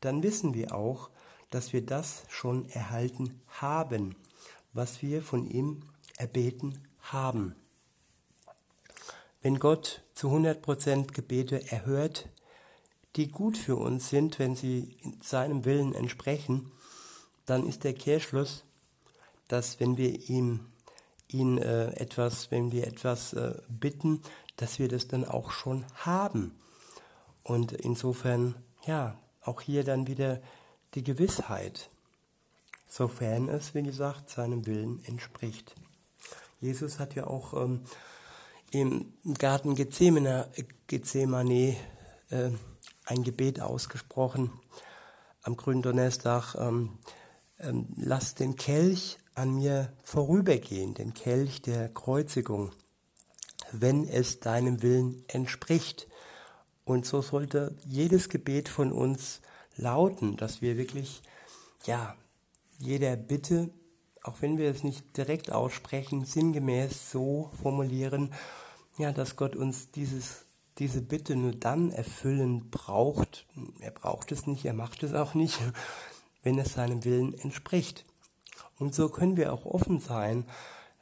dann 0.00 0.22
wissen 0.22 0.54
wir 0.54 0.72
auch, 0.72 1.10
dass 1.50 1.72
wir 1.72 1.84
das 1.84 2.24
schon 2.28 2.68
erhalten 2.70 3.40
haben, 3.48 4.16
was 4.72 5.02
wir 5.02 5.22
von 5.22 5.46
ihm 5.46 5.82
erbeten 6.16 6.86
haben. 7.00 7.54
Wenn 9.42 9.58
Gott 9.58 10.02
zu 10.14 10.28
100% 10.28 11.12
Gebete 11.12 11.70
erhört, 11.70 12.28
die 13.16 13.28
gut 13.28 13.56
für 13.56 13.76
uns 13.76 14.08
sind, 14.08 14.38
wenn 14.38 14.56
sie 14.56 14.96
seinem 15.22 15.64
Willen 15.64 15.94
entsprechen, 15.94 16.72
dann 17.46 17.66
ist 17.66 17.84
der 17.84 17.94
Kehrschluss, 17.94 18.64
dass 19.48 19.78
wenn 19.80 19.96
wir 19.96 20.28
ihm 20.28 20.60
ihn 21.28 21.58
äh, 21.58 21.88
etwas, 21.96 22.50
wenn 22.50 22.72
wir 22.72 22.86
etwas 22.86 23.32
äh, 23.32 23.54
bitten, 23.68 24.22
dass 24.56 24.78
wir 24.78 24.88
das 24.88 25.08
dann 25.08 25.24
auch 25.24 25.50
schon 25.50 25.84
haben. 25.94 26.56
Und 27.42 27.72
insofern, 27.72 28.54
ja, 28.86 29.18
auch 29.42 29.60
hier 29.60 29.84
dann 29.84 30.06
wieder 30.06 30.40
die 30.96 31.04
Gewissheit, 31.04 31.90
sofern 32.88 33.48
es, 33.48 33.74
wie 33.74 33.82
gesagt, 33.82 34.30
seinem 34.30 34.66
Willen 34.66 35.04
entspricht. 35.04 35.74
Jesus 36.58 36.98
hat 36.98 37.14
ja 37.14 37.26
auch 37.26 37.52
ähm, 37.54 37.82
im 38.70 39.12
Garten 39.38 39.74
Gethsemane, 39.74 40.48
Gethsemane 40.86 41.76
äh, 42.30 42.50
ein 43.04 43.22
Gebet 43.22 43.60
ausgesprochen 43.60 44.50
am 45.42 45.56
Gründonnerstag. 45.56 46.54
Ähm, 46.56 46.98
ähm, 47.60 47.86
lass 47.96 48.34
den 48.34 48.56
Kelch 48.56 49.18
an 49.34 49.56
mir 49.56 49.92
vorübergehen, 50.02 50.94
den 50.94 51.12
Kelch 51.12 51.60
der 51.60 51.90
Kreuzigung, 51.90 52.72
wenn 53.70 54.08
es 54.08 54.40
deinem 54.40 54.82
Willen 54.82 55.22
entspricht. 55.28 56.08
Und 56.86 57.04
so 57.04 57.20
sollte 57.20 57.76
jedes 57.84 58.30
Gebet 58.30 58.70
von 58.70 58.92
uns 58.92 59.42
lauten, 59.76 60.36
dass 60.36 60.62
wir 60.62 60.76
wirklich, 60.76 61.22
ja, 61.84 62.14
jeder 62.78 63.16
Bitte 63.16 63.70
auch 64.26 64.42
wenn 64.42 64.58
wir 64.58 64.70
es 64.70 64.82
nicht 64.82 65.16
direkt 65.16 65.52
aussprechen, 65.52 66.24
sinngemäß 66.24 67.10
so 67.10 67.50
formulieren, 67.62 68.32
ja, 68.98 69.12
dass 69.12 69.36
Gott 69.36 69.54
uns 69.54 69.90
dieses, 69.92 70.46
diese 70.78 71.00
Bitte 71.00 71.36
nur 71.36 71.52
dann 71.52 71.90
erfüllen 71.90 72.70
braucht. 72.70 73.46
Er 73.80 73.92
braucht 73.92 74.32
es 74.32 74.46
nicht, 74.46 74.64
er 74.64 74.74
macht 74.74 75.02
es 75.02 75.14
auch 75.14 75.34
nicht, 75.34 75.58
wenn 76.42 76.58
es 76.58 76.74
seinem 76.74 77.04
Willen 77.04 77.34
entspricht. 77.34 78.04
Und 78.78 78.94
so 78.94 79.08
können 79.08 79.36
wir 79.36 79.52
auch 79.52 79.64
offen 79.64 80.00
sein, 80.00 80.44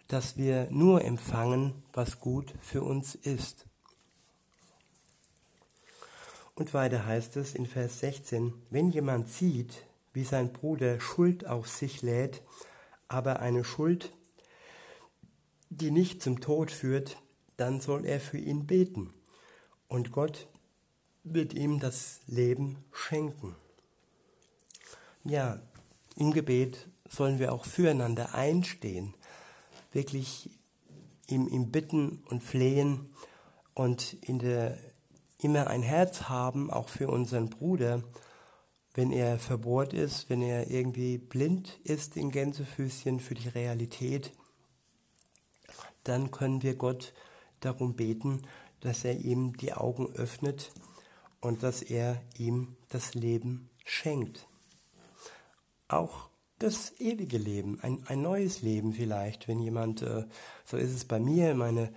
dass 0.06 0.36
wir 0.36 0.68
nur 0.70 1.02
empfangen, 1.02 1.82
was 1.92 2.20
gut 2.20 2.52
für 2.60 2.82
uns 2.82 3.14
ist. 3.14 3.66
Und 6.54 6.72
weiter 6.72 7.04
heißt 7.04 7.36
es 7.36 7.54
in 7.54 7.66
Vers 7.66 8.00
16, 8.00 8.52
wenn 8.70 8.90
jemand 8.90 9.28
sieht, 9.28 9.86
wie 10.12 10.24
sein 10.24 10.52
Bruder 10.52 11.00
Schuld 11.00 11.46
auf 11.46 11.68
sich 11.68 12.02
lädt, 12.02 12.42
aber 13.08 13.40
eine 13.40 13.64
Schuld, 13.64 14.12
die 15.70 15.90
nicht 15.90 16.22
zum 16.22 16.40
Tod 16.40 16.70
führt, 16.70 17.16
dann 17.56 17.80
soll 17.80 18.04
er 18.04 18.20
für 18.20 18.38
ihn 18.38 18.66
beten. 18.66 19.12
Und 19.88 20.12
Gott 20.12 20.48
wird 21.24 21.54
ihm 21.54 21.80
das 21.80 22.20
Leben 22.26 22.76
schenken. 22.92 23.56
Ja, 25.24 25.60
im 26.16 26.32
Gebet 26.32 26.86
sollen 27.08 27.38
wir 27.38 27.52
auch 27.52 27.64
füreinander 27.64 28.34
einstehen, 28.34 29.14
wirklich 29.92 30.50
ihm, 31.28 31.48
ihm 31.48 31.70
bitten 31.70 32.22
und 32.28 32.42
flehen 32.42 33.10
und 33.74 34.12
in 34.22 34.38
der, 34.38 34.78
immer 35.38 35.66
ein 35.68 35.82
Herz 35.82 36.22
haben, 36.22 36.70
auch 36.70 36.88
für 36.88 37.08
unseren 37.08 37.50
Bruder, 37.50 38.02
wenn 38.94 39.10
er 39.10 39.38
verbohrt 39.38 39.92
ist, 39.92 40.30
wenn 40.30 40.40
er 40.40 40.70
irgendwie 40.70 41.18
blind 41.18 41.80
ist 41.82 42.16
in 42.16 42.30
Gänsefüßchen 42.30 43.20
für 43.20 43.34
die 43.34 43.48
Realität, 43.48 44.32
dann 46.04 46.30
können 46.30 46.62
wir 46.62 46.76
Gott 46.76 47.12
darum 47.60 47.94
beten, 47.94 48.42
dass 48.80 49.04
er 49.04 49.18
ihm 49.18 49.56
die 49.56 49.72
Augen 49.72 50.12
öffnet 50.14 50.70
und 51.40 51.62
dass 51.62 51.82
er 51.82 52.22
ihm 52.38 52.76
das 52.88 53.14
Leben 53.14 53.70
schenkt. 53.84 54.46
Auch 55.88 56.28
das 56.58 56.98
ewige 57.00 57.38
Leben, 57.38 57.80
ein, 57.80 58.04
ein 58.06 58.22
neues 58.22 58.62
Leben 58.62 58.92
vielleicht, 58.92 59.48
wenn 59.48 59.58
jemand, 59.58 60.02
äh, 60.02 60.24
so 60.64 60.76
ist 60.76 60.92
es 60.92 61.04
bei 61.04 61.18
mir, 61.18 61.54
meine 61.54 61.92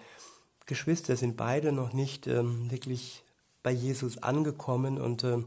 Geschwister 0.66 1.16
sind 1.16 1.38
beide 1.38 1.72
noch 1.72 1.94
nicht 1.94 2.28
ähm, 2.28 2.70
wirklich 2.72 3.24
bei 3.68 3.74
Jesus 3.74 4.20
angekommen 4.20 4.98
und 4.98 5.26
äh, 5.26 5.44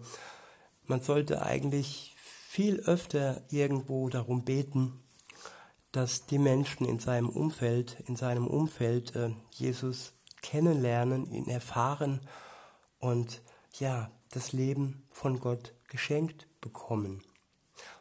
man 0.85 1.00
sollte 1.00 1.40
eigentlich 1.40 2.14
viel 2.18 2.80
öfter 2.80 3.40
irgendwo 3.48 4.11
darum 4.11 4.44
beten, 4.44 4.92
dass 5.90 6.26
die 6.26 6.38
Menschen 6.38 6.85
in 6.85 6.98
seinem 6.98 7.30
Umfeld, 7.30 7.96
in 8.09 8.16
seinem 8.16 8.46
Umfeld 8.46 9.16
äh, 9.16 9.30
Jesus 9.52 10.12
kennenlernen, 10.42 11.33
ihn 11.33 11.48
erfahren 11.48 12.20
und 12.98 13.40
ja, 13.78 14.11
das 14.33 14.52
Leben 14.52 15.06
von 15.09 15.40
Gott 15.40 15.72
geschenkt 15.88 16.46
bekommen. 16.61 17.22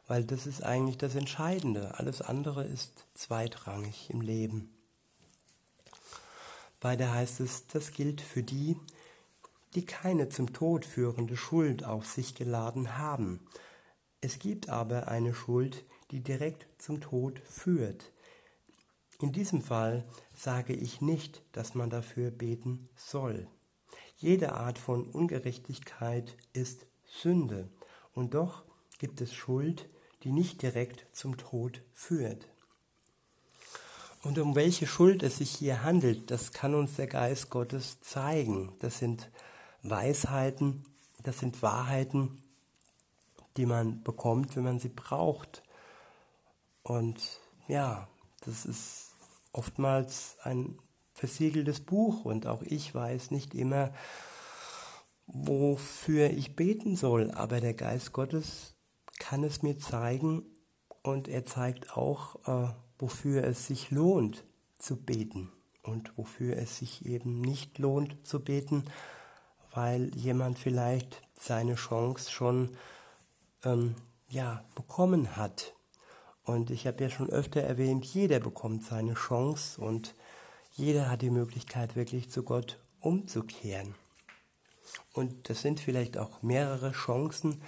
Weil 0.05 0.25
das 0.25 0.47
ist 0.47 0.63
eigentlich 0.63 0.97
das 0.97 1.15
Entscheidende. 1.15 1.97
Alles 1.97 2.21
andere 2.21 2.65
ist 2.65 3.05
zweitrangig 3.13 4.09
im 4.09 4.19
Leben. 4.19 4.69
Weiter 6.81 7.13
heißt 7.13 7.39
es, 7.39 7.67
das 7.67 7.93
gilt 7.93 8.19
für 8.19 8.43
die, 8.43 8.75
die 9.75 9.85
keine 9.85 10.29
zum 10.29 10.53
Tod 10.53 10.85
führende 10.85 11.37
Schuld 11.37 11.83
auf 11.83 12.05
sich 12.05 12.35
geladen 12.35 12.97
haben. 12.97 13.45
Es 14.21 14.39
gibt 14.39 14.69
aber 14.69 15.07
eine 15.07 15.33
Schuld, 15.33 15.85
die 16.11 16.21
direkt 16.21 16.67
zum 16.81 17.01
Tod 17.01 17.39
führt. 17.39 18.11
In 19.21 19.31
diesem 19.31 19.61
Fall 19.61 20.05
sage 20.35 20.73
ich 20.73 21.01
nicht, 21.01 21.43
dass 21.51 21.75
man 21.75 21.89
dafür 21.89 22.31
beten 22.31 22.89
soll. 22.95 23.47
Jede 24.17 24.53
Art 24.53 24.77
von 24.77 25.03
Ungerechtigkeit 25.03 26.35
ist 26.53 26.85
Sünde, 27.05 27.69
und 28.13 28.33
doch 28.33 28.63
gibt 28.97 29.21
es 29.21 29.33
Schuld, 29.33 29.87
die 30.23 30.31
nicht 30.31 30.61
direkt 30.61 31.05
zum 31.15 31.37
Tod 31.37 31.81
führt. 31.93 32.47
Und 34.21 34.37
um 34.37 34.55
welche 34.55 34.87
Schuld 34.87 35.23
es 35.23 35.37
sich 35.37 35.51
hier 35.51 35.83
handelt, 35.83 36.29
das 36.29 36.51
kann 36.51 36.75
uns 36.75 36.95
der 36.97 37.07
Geist 37.07 37.49
Gottes 37.49 38.01
zeigen. 38.01 38.73
Das 38.79 38.99
sind 38.99 39.29
Weisheiten, 39.83 40.85
das 41.23 41.39
sind 41.39 41.61
Wahrheiten, 41.61 42.43
die 43.57 43.65
man 43.65 44.03
bekommt, 44.03 44.55
wenn 44.55 44.63
man 44.63 44.79
sie 44.79 44.89
braucht. 44.89 45.63
Und 46.83 47.39
ja, 47.67 48.07
das 48.41 48.65
ist 48.65 49.11
oftmals 49.51 50.37
ein 50.43 50.77
versiegeltes 51.13 51.81
Buch 51.81 52.25
und 52.25 52.47
auch 52.47 52.61
ich 52.61 52.95
weiß 52.95 53.31
nicht 53.31 53.53
immer, 53.53 53.91
wofür 55.27 56.29
ich 56.31 56.55
beten 56.55 56.95
soll, 56.95 57.31
aber 57.31 57.59
der 57.59 57.73
Geist 57.73 58.13
Gottes 58.13 58.75
kann 59.19 59.43
es 59.43 59.61
mir 59.61 59.77
zeigen 59.77 60.43
und 61.03 61.27
er 61.27 61.45
zeigt 61.45 61.95
auch, 61.95 62.35
äh, 62.47 62.73
wofür 62.97 63.43
es 63.43 63.67
sich 63.67 63.91
lohnt 63.91 64.43
zu 64.77 64.95
beten 64.95 65.51
und 65.83 66.17
wofür 66.17 66.57
es 66.57 66.77
sich 66.77 67.05
eben 67.05 67.41
nicht 67.41 67.77
lohnt 67.77 68.25
zu 68.25 68.39
beten, 68.43 68.85
weil 69.79 70.13
jemand 70.13 70.59
vielleicht 70.59 71.21
seine 71.39 71.75
Chance 71.75 72.29
schon 72.29 72.75
ähm, 73.63 73.95
ja, 74.27 74.65
bekommen 74.75 75.37
hat. 75.37 75.73
Und 76.43 76.69
ich 76.69 76.85
habe 76.85 77.01
ja 77.01 77.09
schon 77.09 77.29
öfter 77.29 77.61
erwähnt, 77.61 78.03
jeder 78.03 78.41
bekommt 78.41 78.83
seine 78.83 79.13
Chance 79.13 79.79
und 79.79 80.15
jeder 80.73 81.09
hat 81.09 81.21
die 81.21 81.29
Möglichkeit, 81.29 81.95
wirklich 81.95 82.29
zu 82.29 82.43
Gott 82.43 82.77
umzukehren. 82.99 83.95
Und 85.13 85.49
das 85.49 85.61
sind 85.61 85.79
vielleicht 85.79 86.17
auch 86.17 86.41
mehrere 86.41 86.91
Chancen. 86.91 87.61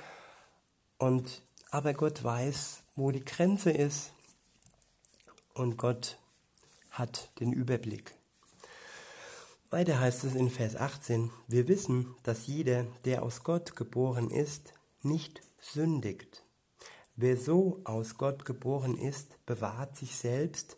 Und, 0.98 1.42
aber 1.70 1.94
Gott 1.94 2.22
weiß, 2.26 2.82
wo 2.98 3.12
die 3.12 3.24
Grenze 3.24 3.72
ist. 3.72 4.12
Und 5.54 5.78
Gott 5.78 6.18
hat 6.90 7.30
den 7.40 7.54
Überblick. 7.54 8.16
Weiter 9.74 10.02
heißt 10.02 10.26
es 10.26 10.36
in 10.36 10.50
Vers 10.50 10.76
18, 10.76 11.32
wir 11.48 11.70
wissen, 11.70 12.14
dass 12.24 12.46
jeder, 12.46 12.84
der 13.06 13.24
aus 13.24 13.42
Gott 13.42 13.78
geboren 13.78 14.30
ist, 14.30 14.74
nicht 15.02 15.42
sündigt. 15.62 16.44
Wer 17.16 17.38
so 17.38 17.80
aus 17.86 18.18
Gott 18.18 18.44
geboren 18.44 18.98
ist, 18.98 19.46
bewahrt 19.46 19.96
sich 19.96 20.18
selbst, 20.18 20.76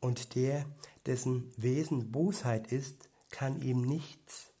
und 0.00 0.36
der, 0.36 0.64
dessen 1.04 1.52
Wesen 1.58 2.12
Bosheit 2.12 2.72
ist, 2.72 3.10
kann 3.28 3.60
ihm 3.60 3.82
nichts 3.82 4.52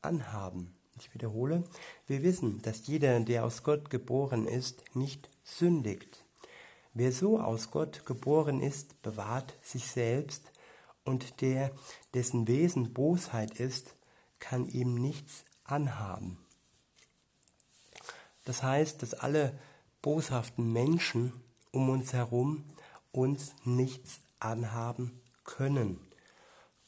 anhaben. 0.00 0.72
Ich 0.98 1.12
wiederhole, 1.12 1.64
wir 2.06 2.22
wissen, 2.22 2.62
dass 2.62 2.86
jeder, 2.86 3.20
der 3.20 3.44
aus 3.44 3.62
Gott 3.62 3.90
geboren 3.90 4.46
ist, 4.46 4.84
nicht 4.94 5.28
sündigt. 5.44 6.24
Wer 6.94 7.12
so 7.12 7.38
aus 7.38 7.70
Gott 7.70 8.06
geboren 8.06 8.62
ist, 8.62 9.02
bewahrt 9.02 9.54
sich 9.62 9.86
selbst, 9.86 10.51
und 11.04 11.40
der, 11.40 11.72
dessen 12.14 12.46
Wesen 12.48 12.92
Bosheit 12.92 13.58
ist, 13.58 13.96
kann 14.38 14.68
ihm 14.68 14.94
nichts 14.94 15.44
anhaben. 15.64 16.38
Das 18.44 18.62
heißt, 18.62 19.02
dass 19.02 19.14
alle 19.14 19.58
boshaften 20.00 20.72
Menschen 20.72 21.32
um 21.70 21.88
uns 21.88 22.12
herum 22.12 22.64
uns 23.12 23.54
nichts 23.64 24.20
anhaben 24.40 25.20
können. 25.44 26.00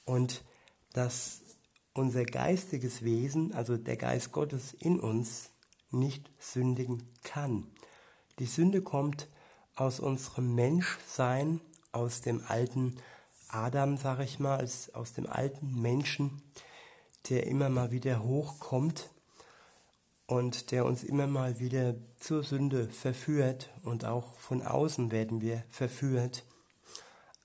Und 0.05 0.45
dass 0.93 1.41
unser 1.93 2.25
geistiges 2.25 3.03
Wesen, 3.03 3.53
also 3.53 3.77
der 3.77 3.97
Geist 3.97 4.33
Gottes 4.33 4.75
in 4.75 4.99
uns, 4.99 5.51
nicht 5.91 6.29
sündigen 6.41 7.05
kann. 7.23 7.71
Die 8.41 8.47
Sünde 8.47 8.83
kommt 8.83 9.29
aus 9.77 10.01
unserem 10.01 10.55
Menschsein, 10.55 11.61
aus 11.93 12.21
dem 12.21 12.43
alten 12.49 12.97
Adam, 13.55 13.97
sage 13.97 14.25
ich 14.25 14.41
mal, 14.41 14.67
aus 14.95 15.13
dem 15.13 15.27
alten 15.27 15.81
Menschen, 15.81 16.43
der 17.29 17.47
immer 17.47 17.69
mal 17.69 17.93
wieder 17.93 18.23
hochkommt 18.23 19.11
und 20.27 20.71
der 20.71 20.85
uns 20.85 21.05
immer 21.05 21.27
mal 21.27 21.61
wieder 21.61 21.95
zur 22.19 22.43
Sünde 22.43 22.89
verführt 22.89 23.71
und 23.83 24.05
auch 24.05 24.37
von 24.39 24.63
außen 24.63 25.13
werden 25.13 25.41
wir 25.41 25.63
verführt. 25.69 26.45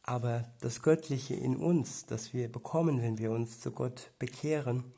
Aber 0.04 0.52
das 0.62 0.82
Göttliche 0.82 1.36
in 1.36 1.56
uns, 1.58 2.06
das 2.08 2.34
wir 2.34 2.52
bekommen, 2.52 3.02
wenn 3.02 3.20
wir 3.20 3.32
uns 3.32 3.60
zu 3.60 3.72
Gott 3.72 4.12
bekehren, 4.18 4.92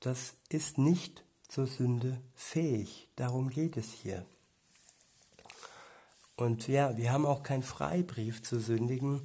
das 0.00 0.34
ist 0.48 0.78
nicht 0.78 1.22
zur 1.46 1.68
Sünde 1.68 2.20
fähig. 2.34 3.08
Darum 3.14 3.50
geht 3.50 3.76
es 3.76 3.92
hier. 3.92 4.26
Und 6.36 6.66
ja, 6.66 6.96
wir 6.96 7.12
haben 7.12 7.26
auch 7.26 7.44
keinen 7.44 7.62
Freibrief 7.62 8.42
zu 8.42 8.58
sündigen. 8.58 9.22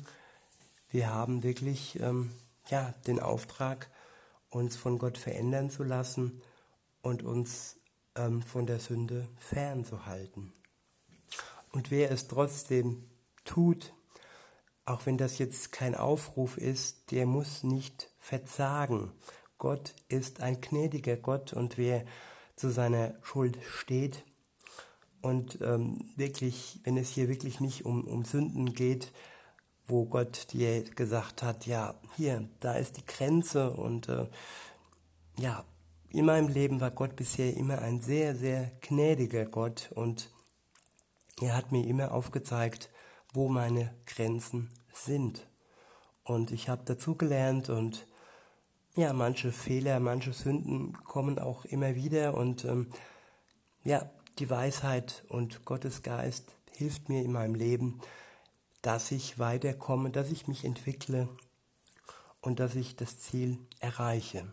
Wir 0.89 1.13
haben 1.13 1.43
wirklich 1.43 1.99
ähm, 1.99 2.32
ja, 2.69 2.93
den 3.08 3.19
Auftrag, 3.19 3.89
uns 4.49 4.75
von 4.75 4.97
Gott 4.97 5.17
verändern 5.17 5.69
zu 5.69 5.84
lassen 5.84 6.41
und 7.02 7.23
uns 7.23 7.78
ähm, 8.15 8.41
von 8.41 8.65
der 8.65 8.80
Sünde 8.80 9.28
fernzuhalten. 9.38 10.54
Und 11.71 11.91
wer 11.91 12.12
es 12.12 12.28
trotzdem 12.28 13.04
tut, 13.45 13.93
auch 14.86 15.06
wenn 15.06 15.17
das 15.17 15.38
jetzt 15.38 15.71
kein 15.71 15.93
Aufruf 15.93 16.58
ist, 16.58 17.12
der 17.12 17.28
muss 17.28 17.63
nicht 17.63 18.10
verzagen. 18.17 19.12
Gott 19.60 19.93
ist 20.08 20.41
ein 20.41 20.60
gnädiger 20.60 21.15
Gott 21.15 21.54
und 21.54 21.78
wer 21.78 22.06
zu 22.56 22.71
seiner 22.71 23.13
Schuld 23.21 23.60
steht 23.63 24.23
und 25.21 25.60
ähm, 25.62 26.12
wirklich, 26.15 26.80
wenn 26.84 26.97
es 26.97 27.10
hier 27.10 27.28
wirklich 27.28 27.60
nicht 27.60 27.86
um, 27.86 28.06
um 28.08 28.25
Sünden 28.25 28.73
geht, 28.73 29.12
wo 29.89 30.06
Gott 30.06 30.52
dir 30.54 30.84
gesagt 30.84 31.43
hat, 31.43 31.65
ja, 31.65 31.95
hier, 32.15 32.47
da 32.60 32.73
ist 32.73 32.97
die 32.97 33.06
Grenze 33.06 33.71
und 33.71 34.08
äh, 34.10 34.28
ja, 35.38 35.63
in 36.12 36.25
meinem 36.25 36.47
Leben 36.47 36.82
war 36.82 36.91
Gott 36.91 37.15
bisher 37.15 37.56
immer 37.56 37.80
ein 37.80 38.02
sehr, 38.02 38.36
sehr 38.36 38.71
gnädiger 38.82 39.45
Gott 39.45 39.89
und 39.93 40.30
er 41.41 41.56
hat 41.56 41.71
mir 41.71 41.86
immer 41.86 42.12
aufgezeigt, 42.12 42.89
wo 43.34 43.47
meine 43.47 43.93
Grenzen 44.06 44.69
sind. 44.93 45.47
Und 46.23 46.52
ich 46.52 46.67
habe 46.67 46.84
dazugelernt 46.84 47.69
und 47.69 48.08
ja, 48.95 49.13
manche 49.13 49.52
Fehler, 49.52 49.99
manche 49.99 50.34
Sünden 50.34 50.93
kommen 51.06 51.39
auch 51.39 51.65
immer 51.65 51.95
wieder 51.95 52.36
und 52.36 52.65
ähm, 52.65 52.88
ja, 53.84 54.10
die 54.39 54.49
Weisheit 54.49 55.23
und 55.30 55.65
Gottes 55.65 56.02
Geist 56.02 56.56
hilft 56.75 57.10
mir 57.10 57.23
in 57.23 57.32
meinem 57.32 57.56
Leben, 57.56 58.02
dass 58.82 59.12
ich 59.12 59.39
weiterkomme, 59.39 60.10
dass 60.10 60.32
ich 60.32 60.48
mich 60.48 60.63
entwickle 60.63 61.30
und 62.42 62.60
dass 62.60 62.76
ich 62.76 62.96
das 62.96 63.20
Ziel 63.20 63.58
erreiche. 63.80 64.52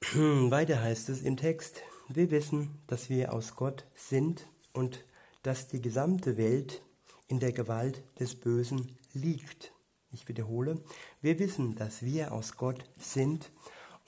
Weiter 0.14 0.80
heißt 0.80 1.08
es 1.08 1.22
im 1.22 1.36
Text, 1.36 1.82
wir 2.08 2.30
wissen, 2.30 2.82
dass 2.86 3.08
wir 3.08 3.32
aus 3.32 3.54
Gott 3.54 3.86
sind 3.94 4.46
und 4.72 5.04
dass 5.42 5.68
die 5.68 5.80
gesamte 5.80 6.36
Welt 6.36 6.82
in 7.28 7.40
der 7.40 7.52
Gewalt 7.52 8.02
des 8.18 8.34
Bösen 8.38 8.96
liegt. 9.12 9.72
Ich 10.10 10.28
wiederhole, 10.28 10.82
wir 11.20 11.38
wissen, 11.38 11.74
dass 11.76 12.02
wir 12.02 12.32
aus 12.32 12.56
Gott 12.56 12.84
sind 12.98 13.50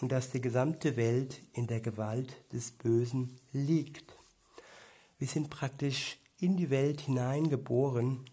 und 0.01 0.13
dass 0.13 0.31
die 0.31 0.41
gesamte 0.41 0.97
Welt 0.97 1.41
in 1.53 1.67
der 1.67 1.81
Gewalt 1.81 2.37
des 2.53 2.73
Bösen 2.73 3.39
liegt. 3.53 4.17
Wir 5.19 5.29
sind 5.29 5.49
praktisch 5.49 6.19
in 6.39 6.57
die 6.57 6.71
Welt 6.71 7.01
hineingeboren 7.03 8.25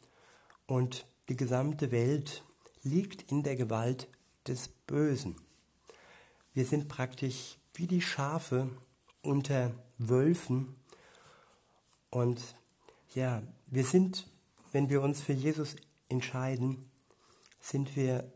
und 0.67 1.05
die 1.29 1.35
gesamte 1.35 1.91
Welt 1.91 2.43
liegt 2.83 3.31
in 3.31 3.43
der 3.43 3.55
Gewalt 3.55 4.07
des 4.47 4.67
Bösen. 4.67 5.35
Wir 6.53 6.65
sind 6.65 6.87
praktisch 6.87 7.57
wie 7.73 7.87
die 7.87 8.01
Schafe 8.01 8.69
unter 9.21 9.73
Wölfen 9.97 10.75
und 12.09 12.41
ja, 13.13 13.41
wir 13.67 13.85
sind, 13.85 14.27
wenn 14.71 14.89
wir 14.89 15.01
uns 15.01 15.21
für 15.21 15.33
Jesus 15.33 15.75
entscheiden, 16.09 16.89
sind 17.61 17.95
wir 17.95 18.31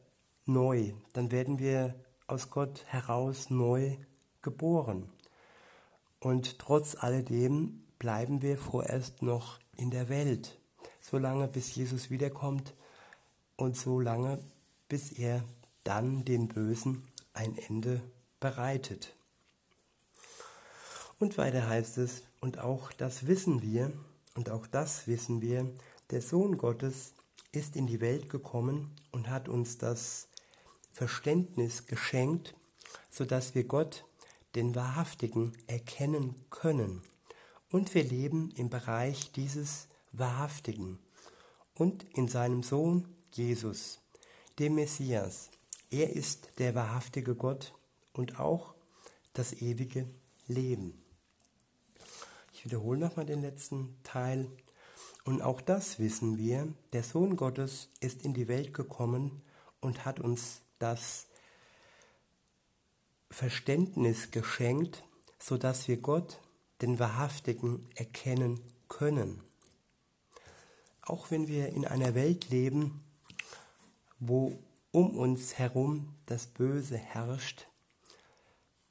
neu. 0.46 0.94
Dann 1.14 1.32
werden 1.32 1.60
wir 1.60 1.96
aus 2.28 2.50
Gott 2.50 2.86
heraus 2.88 3.50
neu 3.50 3.98
geboren. 4.42 5.10
Und 6.20 6.60
trotz 6.60 6.96
alledem 6.96 7.85
bleiben 8.06 8.44
wir 8.44 8.60
vorerst 8.60 9.24
noch 9.24 9.58
in 9.78 9.90
der 9.90 10.10
Welt, 10.10 10.60
solange 11.02 11.48
bis 11.48 11.74
Jesus 11.74 12.12
wiederkommt 12.12 12.76
und 13.56 13.76
solange 13.76 14.38
bis 14.88 15.12
er 15.12 15.44
dann 15.84 16.24
dem 16.24 16.48
Bösen 16.48 17.08
ein 17.34 17.58
Ende 17.58 18.04
bereitet. 18.40 19.16
Und 21.18 21.40
weiter 21.40 21.68
heißt 21.68 21.98
es, 21.98 22.22
und 22.42 22.60
auch 22.60 22.92
das 22.92 23.26
wissen 23.26 23.64
wir, 23.64 23.92
und 24.36 24.52
auch 24.52 24.68
das 24.68 25.08
wissen 25.08 25.42
wir, 25.42 25.68
der 26.12 26.22
Sohn 26.22 26.60
Gottes 26.60 27.14
ist 27.54 27.76
in 27.76 27.88
die 27.88 28.02
Welt 28.02 28.30
gekommen 28.30 28.92
und 29.12 29.32
hat 29.32 29.50
uns 29.50 29.80
das 29.80 30.28
Verständnis 30.92 31.88
geschenkt, 31.88 32.54
sodass 33.10 33.56
wir 33.56 33.64
Gott, 33.64 34.06
den 34.54 34.76
Wahrhaftigen, 34.76 35.54
erkennen 35.66 36.36
können. 36.52 37.02
Und 37.76 37.94
wir 37.94 38.06
leben 38.06 38.52
im 38.56 38.70
Bereich 38.70 39.34
dieses 39.34 39.90
Wahrhaftigen 40.14 40.98
und 41.74 42.06
in 42.18 42.30
seinem 42.30 42.64
Sohn 42.64 43.06
Jesus, 43.34 44.00
dem 44.60 44.76
Messias. 44.76 45.50
Er 45.92 46.16
ist 46.16 46.52
der 46.58 46.74
wahrhaftige 46.74 47.36
Gott 47.36 47.74
und 48.14 48.40
auch 48.40 48.76
das 49.34 49.52
ewige 49.52 50.08
Leben. 50.48 51.04
Ich 52.54 52.64
wiederhole 52.64 52.98
nochmal 52.98 53.26
den 53.26 53.42
letzten 53.42 54.02
Teil. 54.04 54.50
Und 55.26 55.42
auch 55.42 55.60
das 55.60 56.00
wissen 56.00 56.38
wir, 56.38 56.74
der 56.94 57.04
Sohn 57.04 57.36
Gottes 57.36 57.90
ist 58.00 58.24
in 58.24 58.34
die 58.34 58.48
Welt 58.48 58.74
gekommen 58.74 59.42
und 59.82 60.06
hat 60.06 60.22
uns 60.22 60.62
das 60.80 61.28
Verständnis 63.30 64.32
geschenkt, 64.32 65.04
sodass 65.40 65.90
wir 65.90 65.98
Gott, 65.98 66.40
den 66.82 67.00
Wahrhaftigen, 67.00 67.88
erkennen 67.96 68.60
können. 68.88 69.42
Auch 71.02 71.32
wenn 71.32 71.48
wir 71.48 71.70
in 71.70 71.86
einer 71.86 72.16
Welt 72.16 72.50
leben, 72.50 73.04
wo 74.20 74.60
um 74.92 75.18
uns 75.18 75.58
herum 75.58 76.16
das 76.26 76.48
Böse 76.48 76.98
herrscht, 76.98 77.68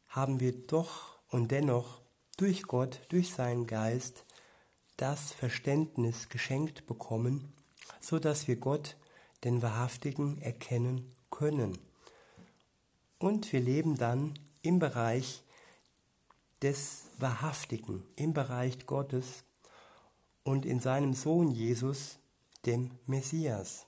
haben 0.08 0.38
wir 0.38 0.52
doch 0.52 1.18
und 1.28 1.50
dennoch 1.50 2.00
durch 2.36 2.62
Gott, 2.64 3.00
durch 3.08 3.32
seinen 3.32 3.66
Geist, 3.66 4.24
das 4.96 5.32
Verständnis 5.32 6.28
geschenkt 6.28 6.86
bekommen, 6.86 7.52
so 8.00 8.18
dass 8.18 8.46
wir 8.46 8.56
Gott, 8.56 8.96
den 9.42 9.60
Wahrhaftigen, 9.62 10.40
erkennen 10.40 11.10
können. 11.30 11.78
Und 13.18 13.52
wir 13.52 13.60
leben 13.60 13.96
dann 13.96 14.38
im 14.62 14.78
Bereich 14.78 15.42
des 16.62 17.04
Wahrhaftigen, 17.24 18.04
im 18.16 18.34
Bereich 18.34 18.84
Gottes 18.84 19.44
und 20.42 20.66
in 20.66 20.78
seinem 20.78 21.14
Sohn 21.14 21.50
Jesus, 21.52 22.18
dem 22.66 22.90
Messias. 23.06 23.86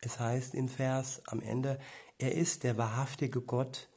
Es 0.00 0.20
heißt 0.20 0.54
im 0.54 0.68
Vers 0.68 1.20
am 1.26 1.40
Ende, 1.42 1.80
er 2.18 2.36
ist 2.36 2.62
der 2.62 2.78
wahrhaftige 2.78 3.40
Gott 3.40 3.88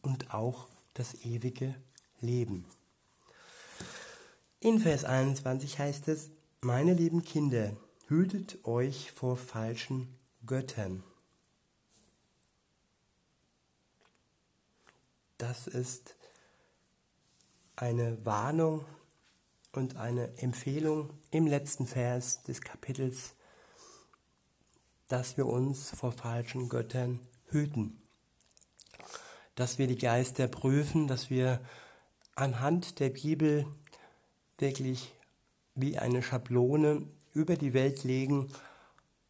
und 0.00 0.32
auch 0.32 0.68
das 0.94 1.24
ewige 1.24 1.74
Leben. 2.20 2.66
In 4.60 4.78
Vers 4.78 5.04
21 5.04 5.80
heißt 5.80 6.06
es, 6.06 6.30
meine 6.60 6.94
lieben 6.94 7.24
Kinder, 7.24 7.76
hütet 8.06 8.64
euch 8.64 9.10
vor 9.10 9.36
falschen 9.36 10.16
Göttern. 10.46 11.02
Das 15.36 15.66
ist 15.66 16.14
eine 17.80 18.24
Warnung 18.26 18.84
und 19.72 19.96
eine 19.96 20.36
Empfehlung 20.38 21.10
im 21.30 21.46
letzten 21.46 21.86
Vers 21.86 22.42
des 22.42 22.60
Kapitels, 22.60 23.34
dass 25.08 25.38
wir 25.38 25.46
uns 25.46 25.90
vor 25.90 26.12
falschen 26.12 26.68
Göttern 26.68 27.20
hüten, 27.46 28.02
dass 29.54 29.78
wir 29.78 29.86
die 29.86 29.96
Geister 29.96 30.46
prüfen, 30.46 31.08
dass 31.08 31.30
wir 31.30 31.60
anhand 32.34 33.00
der 33.00 33.08
Bibel 33.08 33.66
wirklich 34.58 35.14
wie 35.74 35.98
eine 35.98 36.22
Schablone 36.22 37.06
über 37.32 37.56
die 37.56 37.72
Welt 37.72 38.04
legen 38.04 38.52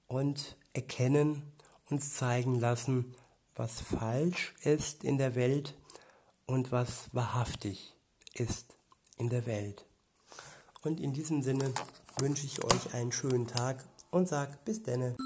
und 0.08 0.56
erkennen, 0.72 1.52
uns 1.88 2.14
zeigen 2.14 2.58
lassen, 2.58 3.14
was 3.54 3.80
falsch 3.80 4.54
ist 4.62 5.04
in 5.04 5.18
der 5.18 5.36
Welt 5.36 5.76
und 6.46 6.72
was 6.72 7.08
wahrhaftig 7.12 7.94
ist 8.34 8.74
in 9.16 9.28
der 9.28 9.46
Welt. 9.46 9.84
Und 10.82 11.00
in 11.00 11.12
diesem 11.12 11.42
Sinne 11.42 11.72
wünsche 12.18 12.46
ich 12.46 12.64
euch 12.64 12.94
einen 12.94 13.12
schönen 13.12 13.46
Tag 13.46 13.84
und 14.10 14.28
sage 14.28 14.58
bis 14.64 14.82
denne. 14.82 15.16